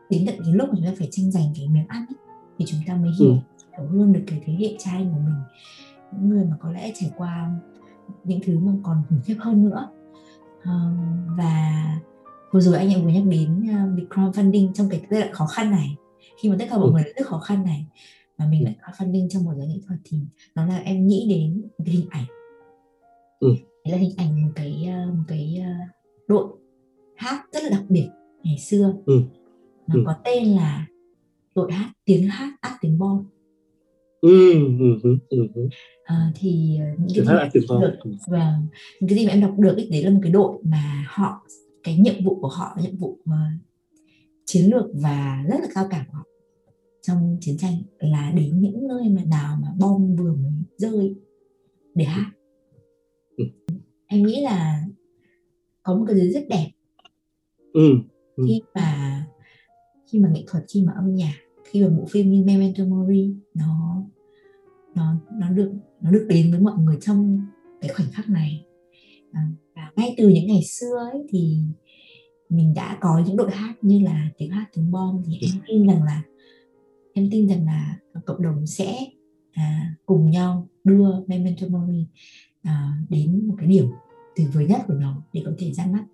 đến 0.09 0.23
tận 0.27 0.35
cái 0.39 0.53
lúc 0.53 0.69
mà 0.69 0.75
chúng 0.75 0.85
ta 0.85 0.93
phải 0.97 1.07
tranh 1.11 1.31
giành 1.31 1.53
cái 1.55 1.67
miếng 1.67 1.87
ăn 1.87 2.05
ấy, 2.09 2.17
thì 2.57 2.65
chúng 2.67 2.79
ta 2.87 2.95
mới 2.95 3.11
hiểu, 3.19 3.31
ừ. 3.31 3.37
Hiểu 3.79 3.99
hơn 3.99 4.13
được 4.13 4.23
cái 4.27 4.41
thế 4.45 4.53
hệ 4.53 4.75
trai 4.79 5.03
của 5.03 5.19
mình 5.25 5.35
những 6.11 6.29
người 6.29 6.45
mà 6.45 6.55
có 6.59 6.71
lẽ 6.71 6.91
trải 6.95 7.11
qua 7.17 7.51
những 8.23 8.39
thứ 8.45 8.59
mà 8.59 8.71
còn 8.83 9.03
khủng 9.09 9.21
khiếp 9.25 9.35
hơn 9.39 9.65
nữa 9.65 9.89
uh, 10.59 11.37
và 11.37 11.85
vừa 12.51 12.59
rồi 12.59 12.77
anh 12.77 12.89
em 12.89 13.03
vừa 13.03 13.11
nhắc 13.11 13.23
đến 13.29 13.63
uh, 13.63 13.97
việc 13.97 14.05
crowdfunding 14.09 14.73
trong 14.73 14.89
cái 14.89 15.01
giai 15.09 15.21
đoạn 15.21 15.33
khó 15.33 15.45
khăn 15.45 15.71
này 15.71 15.95
khi 16.41 16.49
mà 16.49 16.55
tất 16.59 16.65
cả 16.69 16.77
mọi 16.77 16.87
ừ. 16.87 16.91
người 16.91 17.03
rất 17.03 17.27
khó 17.27 17.39
khăn 17.39 17.63
này 17.63 17.85
mà 18.37 18.47
mình 18.47 18.63
lại 18.63 18.75
crowdfunding 18.81 19.29
trong 19.29 19.43
một 19.43 19.53
giới 19.57 19.67
nghệ 19.67 19.79
thuật 19.87 19.99
thì 20.03 20.17
nó 20.55 20.65
là 20.65 20.77
em 20.77 21.07
nghĩ 21.07 21.27
đến 21.29 21.61
một 21.61 21.83
cái 21.85 21.95
hình 21.95 22.07
ảnh 22.09 22.25
ừ. 23.39 23.55
đấy 23.85 23.91
là 23.91 23.97
hình 23.97 24.13
ảnh 24.17 24.45
một 24.45 24.51
cái 24.55 24.89
uh, 25.09 25.15
một 25.15 25.23
cái 25.27 25.61
uh, 25.61 25.89
đội 26.27 26.47
hát 27.15 27.45
rất 27.53 27.63
là 27.63 27.69
đặc 27.69 27.83
biệt 27.89 28.09
ngày 28.43 28.57
xưa 28.57 28.93
ừ. 29.05 29.21
nó 29.87 29.95
ừ. 29.95 30.03
có 30.05 30.15
tên 30.23 30.47
là 30.47 30.87
đội 31.55 31.71
hát 31.71 31.91
tiếng 32.05 32.27
hát 32.27 32.53
át 32.61 32.73
tiếng 32.81 32.99
bom 32.99 33.25
ừ, 34.21 34.53
ừ, 34.79 35.17
ừ, 35.29 35.47
ừ. 35.53 35.69
à, 36.03 36.31
thì 36.35 36.77
ờ, 36.79 36.85
những 36.97 37.25
cái 37.25 37.49
gì 37.53 37.59
em 37.69 37.81
được 37.81 38.11
và 38.27 38.55
những 38.99 39.09
cái 39.09 39.19
gì 39.19 39.25
mà 39.25 39.31
em 39.31 39.41
đọc 39.41 39.59
được 39.59 39.75
ấy, 39.75 39.89
đấy 39.91 40.03
là 40.03 40.09
một 40.09 40.19
cái 40.23 40.31
đội 40.31 40.59
mà 40.63 41.05
họ 41.07 41.47
cái 41.83 41.97
nhiệm 41.97 42.23
vụ 42.23 42.39
của 42.41 42.47
họ 42.47 42.77
nhiệm 42.81 42.97
vụ 42.97 43.09
uh, 43.09 43.35
chiến 44.45 44.69
lược 44.71 44.85
và 44.93 45.43
rất 45.49 45.59
là 45.61 45.67
cao 45.75 45.87
cả 45.89 46.05
của 46.07 46.17
họ 46.17 46.23
trong 47.01 47.37
chiến 47.41 47.57
tranh 47.57 47.75
là 47.99 48.31
đến 48.35 48.61
những 48.61 48.87
nơi 48.87 49.09
mà 49.09 49.23
nào 49.23 49.57
mà 49.61 49.67
bom 49.79 50.15
vừa 50.15 50.33
mới 50.33 50.51
rơi 50.77 51.15
để 51.95 52.05
hát 52.05 52.31
ừ. 53.37 53.43
em 54.07 54.23
nghĩ 54.23 54.41
là 54.41 54.83
có 55.83 55.95
một 55.95 56.05
cái 56.07 56.15
gì 56.15 56.31
rất 56.31 56.43
đẹp 56.49 56.71
ừ. 57.73 57.89
Ừ. 58.35 58.43
khi 58.47 58.61
mà 58.75 59.25
khi 60.07 60.19
mà 60.19 60.29
nghệ 60.29 60.43
thuật 60.47 60.63
khi 60.73 60.83
mà 60.83 60.93
âm 60.95 61.15
nhạc 61.15 61.33
khi 61.69 61.83
mà 61.83 61.89
bộ 61.89 62.05
phim 62.05 62.31
như 62.31 62.43
Memento 62.43 62.85
Mori 62.85 63.33
nó 63.53 64.03
nó 64.95 65.15
nó 65.31 65.49
được 65.49 65.71
nó 66.01 66.11
được 66.11 66.25
đến 66.29 66.51
với 66.51 66.59
mọi 66.59 66.77
người 66.77 66.97
trong 67.01 67.41
cái 67.81 67.91
khoảnh 67.93 68.07
khắc 68.11 68.29
này. 68.29 68.65
À, 69.31 69.49
và 69.75 69.91
ngay 69.95 70.15
từ 70.17 70.29
những 70.29 70.47
ngày 70.47 70.63
xưa 70.63 70.97
ấy 71.11 71.25
thì 71.29 71.57
mình 72.49 72.73
đã 72.73 72.97
có 73.01 73.23
những 73.25 73.37
đội 73.37 73.51
hát 73.51 73.73
như 73.81 73.99
là 73.99 74.29
tiếng 74.37 74.51
hát 74.51 74.65
tiếng 74.73 74.91
bom 74.91 75.23
thì 75.25 75.39
em 75.41 75.61
tin 75.67 75.87
rằng 75.87 76.03
là 76.03 76.23
em 77.13 77.27
tin 77.31 77.47
rằng 77.47 77.65
là 77.65 77.97
cộng 78.25 78.41
đồng 78.41 78.67
sẽ 78.67 78.97
à, 79.51 79.95
cùng 80.05 80.31
nhau 80.31 80.67
đưa 80.83 81.09
Memento 81.27 81.67
Mori 81.67 82.05
à, 82.61 82.93
đến 83.09 83.47
một 83.47 83.55
cái 83.57 83.67
điểm 83.67 83.85
tuyệt 84.35 84.47
vời 84.53 84.65
nhất 84.65 84.81
của 84.87 84.93
nó 84.93 85.23
để 85.33 85.41
có 85.45 85.51
thể 85.57 85.71
ra 85.73 85.85
mắt 85.85 86.05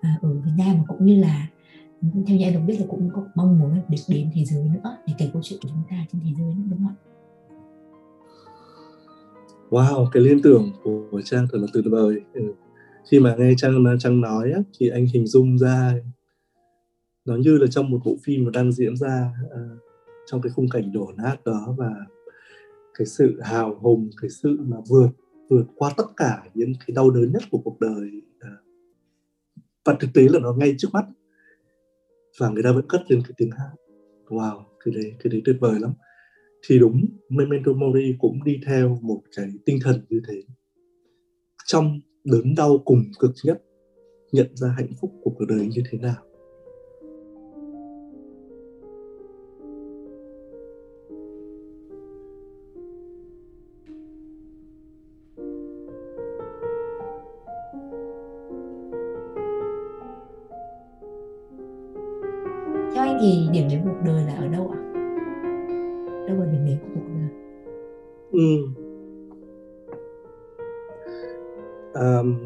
à, 0.00 0.18
ở 0.22 0.40
Việt 0.40 0.52
Nam 0.58 0.76
và 0.78 0.84
cũng 0.88 1.06
như 1.06 1.20
là 1.20 1.48
theo 2.02 2.36
như 2.36 2.44
em 2.44 2.54
được 2.54 2.60
biết 2.66 2.76
là 2.80 2.86
cũng 2.88 3.10
có 3.14 3.28
mong 3.34 3.58
muốn 3.58 3.74
được 3.88 3.98
đến 4.08 4.30
thế 4.34 4.44
giới 4.44 4.68
nữa 4.74 4.96
để 5.06 5.14
kể 5.18 5.30
câu 5.32 5.42
chuyện 5.44 5.58
của 5.62 5.68
chúng 5.68 5.82
ta 5.90 5.96
trên 6.12 6.20
thế 6.24 6.30
giới 6.38 6.54
nữa 6.54 6.62
đúng 6.70 6.78
không 6.78 6.88
ạ? 6.88 6.96
Wow, 9.70 10.08
cái 10.12 10.22
liên 10.22 10.42
tưởng 10.42 10.72
của 10.82 11.20
Trang 11.24 11.46
thật 11.52 11.58
là 11.58 11.66
tuyệt 11.72 11.84
vời. 11.90 12.20
Ừ. 12.32 12.54
Khi 13.10 13.20
mà 13.20 13.36
nghe 13.38 13.52
Trang 13.56 13.84
Trang 13.98 14.20
nói 14.20 14.52
á, 14.52 14.60
thì 14.78 14.88
anh 14.88 15.06
hình 15.06 15.26
dung 15.26 15.58
ra 15.58 15.94
nó 17.24 17.36
như 17.36 17.58
là 17.58 17.66
trong 17.70 17.90
một 17.90 18.00
bộ 18.04 18.16
phim 18.22 18.44
mà 18.44 18.50
đang 18.54 18.72
diễn 18.72 18.96
ra 18.96 19.32
uh, 19.44 19.78
trong 20.26 20.42
cái 20.42 20.52
khung 20.56 20.68
cảnh 20.68 20.92
đổ 20.92 21.12
nát 21.16 21.36
đó 21.44 21.74
và 21.78 21.90
cái 22.98 23.06
sự 23.06 23.40
hào 23.42 23.78
hùng, 23.80 24.10
cái 24.20 24.30
sự 24.30 24.58
mà 24.60 24.76
vượt 24.88 25.08
vượt 25.50 25.64
qua 25.76 25.92
tất 25.96 26.04
cả 26.16 26.42
những 26.54 26.72
cái 26.86 26.94
đau 26.94 27.10
đớn 27.10 27.32
nhất 27.32 27.42
của 27.50 27.58
cuộc 27.58 27.80
đời 27.80 28.22
uh, 28.36 28.58
và 29.84 29.96
thực 30.00 30.08
tế 30.14 30.22
là 30.22 30.38
nó 30.38 30.52
ngay 30.52 30.74
trước 30.78 30.88
mắt 30.92 31.04
và 32.38 32.48
người 32.48 32.62
ta 32.62 32.72
vẫn 32.72 32.88
cất 32.88 33.02
lên 33.08 33.22
cái 33.22 33.32
tiếng 33.36 33.50
hát. 33.50 33.70
Wow, 34.28 34.62
cái 34.84 34.94
đấy 34.94 35.12
cái 35.18 35.30
đấy 35.30 35.42
tuyệt 35.44 35.56
vời 35.60 35.80
lắm. 35.80 35.92
Thì 36.66 36.78
đúng, 36.78 37.04
Memento 37.28 37.72
Mori 37.72 38.14
cũng 38.18 38.44
đi 38.44 38.60
theo 38.66 38.98
một 39.02 39.20
cái 39.36 39.46
tinh 39.66 39.78
thần 39.82 40.00
như 40.08 40.20
thế. 40.28 40.42
Trong 41.66 42.00
đớn 42.24 42.54
đau 42.54 42.78
cùng 42.84 43.04
cực 43.18 43.32
nhất, 43.44 43.62
nhận 44.32 44.56
ra 44.56 44.74
hạnh 44.76 44.90
phúc 45.00 45.10
của 45.22 45.30
cuộc 45.30 45.44
đời 45.48 45.66
như 45.66 45.82
thế 45.90 45.98
nào? 45.98 46.27
Um, 71.98 72.38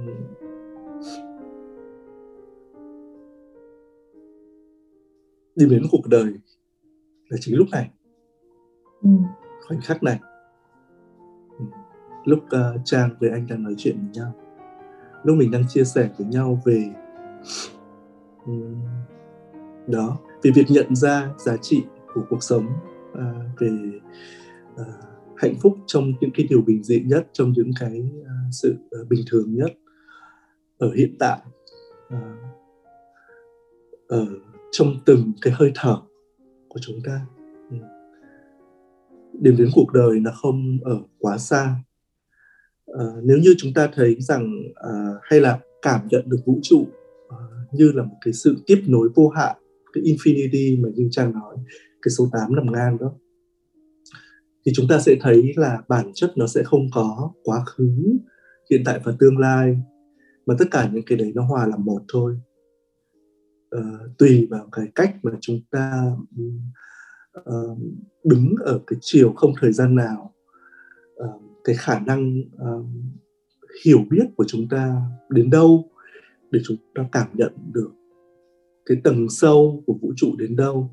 điểm 5.57 5.71
đến 5.71 5.83
cuộc 5.91 6.07
đời 6.07 6.35
là 7.29 7.37
chính 7.41 7.57
lúc 7.57 7.69
này 7.73 7.91
ừ. 9.03 9.09
khoảnh 9.67 9.81
khắc 9.81 10.03
này 10.03 10.21
ừ. 11.59 11.65
lúc 12.25 12.39
uh, 12.45 12.81
trang 12.85 13.11
với 13.21 13.31
anh 13.31 13.47
đang 13.49 13.63
nói 13.63 13.75
chuyện 13.79 13.97
với 14.01 14.11
nhau 14.13 14.33
lúc 15.25 15.37
mình 15.37 15.51
đang 15.51 15.69
chia 15.69 15.85
sẻ 15.85 16.11
với 16.19 16.27
nhau 16.27 16.63
về 16.65 16.85
um, 18.47 18.83
đó 19.87 20.19
về 20.43 20.51
việc 20.55 20.67
nhận 20.69 20.97
ra 20.97 21.31
giá 21.39 21.57
trị 21.57 21.85
của 22.15 22.23
cuộc 22.31 22.43
sống 22.43 22.67
à, 23.15 23.33
về 23.59 23.71
à, 24.77 24.85
hạnh 25.37 25.55
phúc 25.63 25.79
trong 25.87 26.13
những 26.21 26.31
cái 26.35 26.47
điều 26.51 26.63
bình 26.63 26.83
dị 26.83 27.01
nhất 27.01 27.27
trong 27.33 27.53
những 27.53 27.71
cái 27.81 28.11
à, 28.27 28.35
sự 28.53 28.75
à, 28.91 28.99
bình 29.09 29.21
thường 29.31 29.55
nhất 29.55 29.71
ở 30.79 30.93
hiện 30.97 31.17
tại 31.19 31.39
à, 32.09 32.37
ở 34.09 34.27
trong 34.73 34.95
từng 35.07 35.33
cái 35.41 35.53
hơi 35.57 35.73
thở 35.75 35.97
của 36.69 36.81
chúng 36.83 37.01
ta. 37.05 37.27
Ừ. 37.71 37.77
Điểm 39.41 39.57
đến 39.59 39.69
cuộc 39.75 39.93
đời 39.93 40.21
nó 40.21 40.31
không 40.35 40.79
ở 40.85 40.99
quá 41.19 41.39
xa. 41.39 41.75
À, 42.87 43.05
nếu 43.23 43.39
như 43.39 43.55
chúng 43.59 43.73
ta 43.75 43.89
thấy 43.95 44.17
rằng 44.21 44.53
à, 44.75 44.91
hay 45.23 45.41
là 45.41 45.59
cảm 45.83 46.01
nhận 46.11 46.23
được 46.27 46.39
vũ 46.47 46.59
trụ 46.63 46.87
à, 47.29 47.37
như 47.73 47.93
là 47.95 48.03
một 48.03 48.17
cái 48.25 48.33
sự 48.33 48.57
tiếp 48.67 48.83
nối 48.87 49.09
vô 49.15 49.29
hạn 49.29 49.57
cái 49.93 50.05
infinity 50.05 50.83
mà 50.83 50.89
như 50.95 51.09
trang 51.11 51.33
nói 51.33 51.57
cái 52.03 52.11
số 52.19 52.29
8 52.33 52.57
nằm 52.57 52.73
ngang 52.73 52.99
đó 52.99 53.13
thì 54.65 54.73
chúng 54.75 54.89
ta 54.89 54.99
sẽ 54.99 55.17
thấy 55.21 55.53
là 55.57 55.83
bản 55.89 56.11
chất 56.15 56.33
nó 56.37 56.47
sẽ 56.47 56.63
không 56.63 56.87
có 56.93 57.33
quá 57.45 57.65
khứ 57.67 58.19
hiện 58.71 58.83
tại 58.85 59.01
và 59.05 59.13
tương 59.19 59.39
lai 59.39 59.77
mà 60.47 60.55
tất 60.59 60.65
cả 60.71 60.91
những 60.93 61.03
cái 61.07 61.19
đấy 61.19 61.33
nó 61.35 61.43
hòa 61.43 61.67
làm 61.67 61.85
một 61.85 62.03
thôi. 62.13 62.41
Uh, 63.77 64.19
tùy 64.19 64.49
vào 64.51 64.69
cái 64.73 64.87
cách 64.95 65.17
mà 65.23 65.33
chúng 65.41 65.61
ta 65.71 66.13
uh, 67.39 67.79
đứng 68.25 68.55
ở 68.65 68.81
cái 68.87 68.99
chiều 69.03 69.33
không 69.33 69.53
thời 69.61 69.73
gian 69.73 69.95
nào 69.95 70.35
uh, 71.25 71.43
cái 71.65 71.77
khả 71.79 71.99
năng 71.99 72.41
uh, 72.41 72.87
hiểu 73.85 73.99
biết 74.11 74.25
của 74.37 74.45
chúng 74.49 74.69
ta 74.69 75.03
đến 75.29 75.51
đâu 75.51 75.91
để 76.51 76.61
chúng 76.65 76.77
ta 76.95 77.09
cảm 77.13 77.29
nhận 77.35 77.53
được 77.73 77.91
cái 78.87 78.99
tầng 79.05 79.27
sâu 79.31 79.83
của 79.87 79.95
vũ 80.03 80.13
trụ 80.17 80.37
đến 80.39 80.57
đâu 80.57 80.91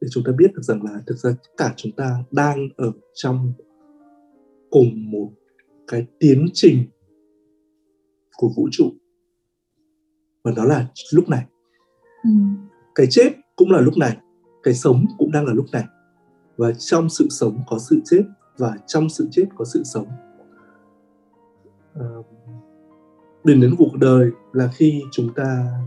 để 0.00 0.08
chúng 0.10 0.24
ta 0.26 0.32
biết 0.38 0.52
được 0.54 0.62
rằng 0.62 0.82
là 0.82 1.02
thực 1.06 1.18
ra 1.18 1.30
cả 1.56 1.74
chúng 1.76 1.92
ta 1.92 2.24
đang 2.30 2.68
ở 2.76 2.92
trong 3.14 3.52
cùng 4.70 5.10
một 5.10 5.30
cái 5.86 6.06
tiến 6.18 6.46
trình 6.52 6.84
của 8.36 8.50
vũ 8.56 8.68
trụ. 8.72 8.92
Và 10.44 10.52
đó 10.56 10.64
là 10.64 10.88
lúc 11.12 11.28
này. 11.28 11.46
Ừ. 12.22 12.30
cái 12.94 13.06
chết 13.10 13.32
cũng 13.56 13.70
là 13.70 13.80
lúc 13.80 13.94
này. 13.96 14.16
Cái 14.62 14.74
sống 14.74 15.04
cũng 15.18 15.32
đang 15.32 15.46
là 15.46 15.52
lúc 15.52 15.66
này. 15.72 15.84
Và 16.56 16.72
trong 16.78 17.08
sự 17.08 17.26
sống 17.30 17.60
có 17.66 17.78
sự 17.78 18.00
chết 18.04 18.22
và 18.58 18.78
trong 18.86 19.08
sự 19.08 19.28
chết 19.30 19.44
có 19.56 19.64
sự 19.64 19.82
sống. 19.84 20.06
À, 21.94 22.06
đến 23.44 23.60
đến 23.60 23.74
cuộc 23.78 23.94
đời 24.00 24.30
là 24.52 24.70
khi 24.74 25.02
chúng 25.12 25.34
ta 25.34 25.78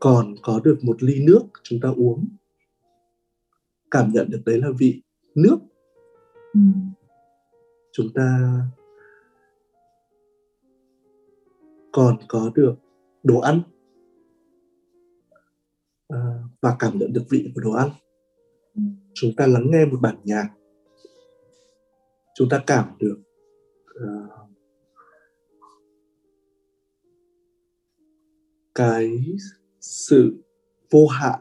còn 0.00 0.34
có 0.42 0.60
được 0.64 0.78
một 0.82 1.02
ly 1.02 1.24
nước 1.26 1.42
chúng 1.62 1.80
ta 1.80 1.88
uống. 1.96 2.28
Cảm 3.90 4.10
nhận 4.12 4.30
được 4.30 4.42
đấy 4.46 4.60
là 4.60 4.68
vị 4.78 5.02
nước. 5.34 5.58
Ừ. 6.52 6.60
chúng 7.92 8.06
ta 8.14 8.58
còn 11.92 12.16
có 12.28 12.50
được 12.54 12.74
đồ 13.22 13.40
ăn. 13.40 13.62
À, 16.08 16.18
và 16.62 16.76
cảm 16.78 16.98
nhận 16.98 17.12
được 17.12 17.24
vị 17.30 17.52
của 17.54 17.60
đồ 17.60 17.72
ăn. 17.72 17.88
Ừ. 18.74 18.82
chúng 19.14 19.30
ta 19.36 19.46
lắng 19.46 19.70
nghe 19.70 19.84
một 19.84 19.98
bản 20.00 20.16
nhạc. 20.24 20.48
Chúng 22.34 22.48
ta 22.48 22.62
cảm 22.66 22.88
được 22.98 23.22
uh, 24.04 24.30
cái 28.74 29.22
sự 29.86 30.34
vô 30.90 31.06
hạn 31.06 31.40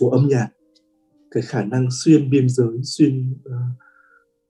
của 0.00 0.10
âm 0.10 0.28
nhạc 0.28 0.48
cái 1.30 1.42
khả 1.42 1.64
năng 1.64 1.88
xuyên 1.90 2.30
biên 2.30 2.48
giới 2.48 2.78
xuyên 2.82 3.32
uh, 3.32 3.82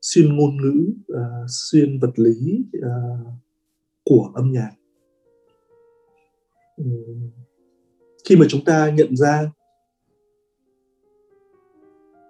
xuyên 0.01 0.37
ngôn 0.37 0.57
ngữ 0.57 0.93
uh, 1.13 1.47
xuyên 1.49 1.99
vật 1.99 2.19
lý 2.19 2.65
uh, 2.79 3.27
của 4.05 4.33
âm 4.35 4.53
nhạc. 4.53 4.71
Um, 6.77 7.31
khi 8.29 8.37
mà 8.37 8.47
chúng 8.49 8.65
ta 8.65 8.91
nhận 8.91 9.17
ra 9.17 9.53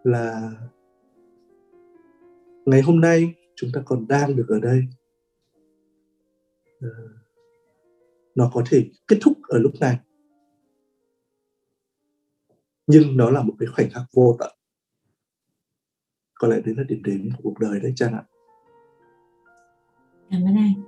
là 0.05 0.53
ngày 2.67 2.83
hôm 2.83 3.01
nay 3.01 3.35
chúng 3.57 3.71
ta 3.73 3.83
còn 3.87 4.09
đang 4.09 4.37
được 4.37 4.47
ở 4.49 4.61
đây 4.61 4.81
uh, 6.79 7.11
nó 8.35 8.51
có 8.55 8.63
thể 8.71 8.91
kết 9.09 9.17
thúc 9.21 9.39
ở 9.49 9.59
lúc 9.59 9.73
này 9.81 9.99
nhưng 12.87 13.17
nó 13.17 13.31
là 13.31 13.43
một 13.43 13.55
cái 13.59 13.67
khoảnh 13.67 13.91
khắc 13.91 14.03
vô 14.13 14.37
tận. 14.39 14.57
Có 16.35 16.49
lẽ 16.49 16.61
đấy 16.65 16.75
là 16.79 16.83
điểm 16.89 17.03
đến 17.03 17.31
của 17.37 17.41
cuộc 17.43 17.59
đời 17.59 17.81
đấy 17.81 17.93
Trang 17.97 18.13
ạ? 18.15 18.25
Cảm 20.31 20.45
ơn 20.45 20.57
anh. 20.57 20.83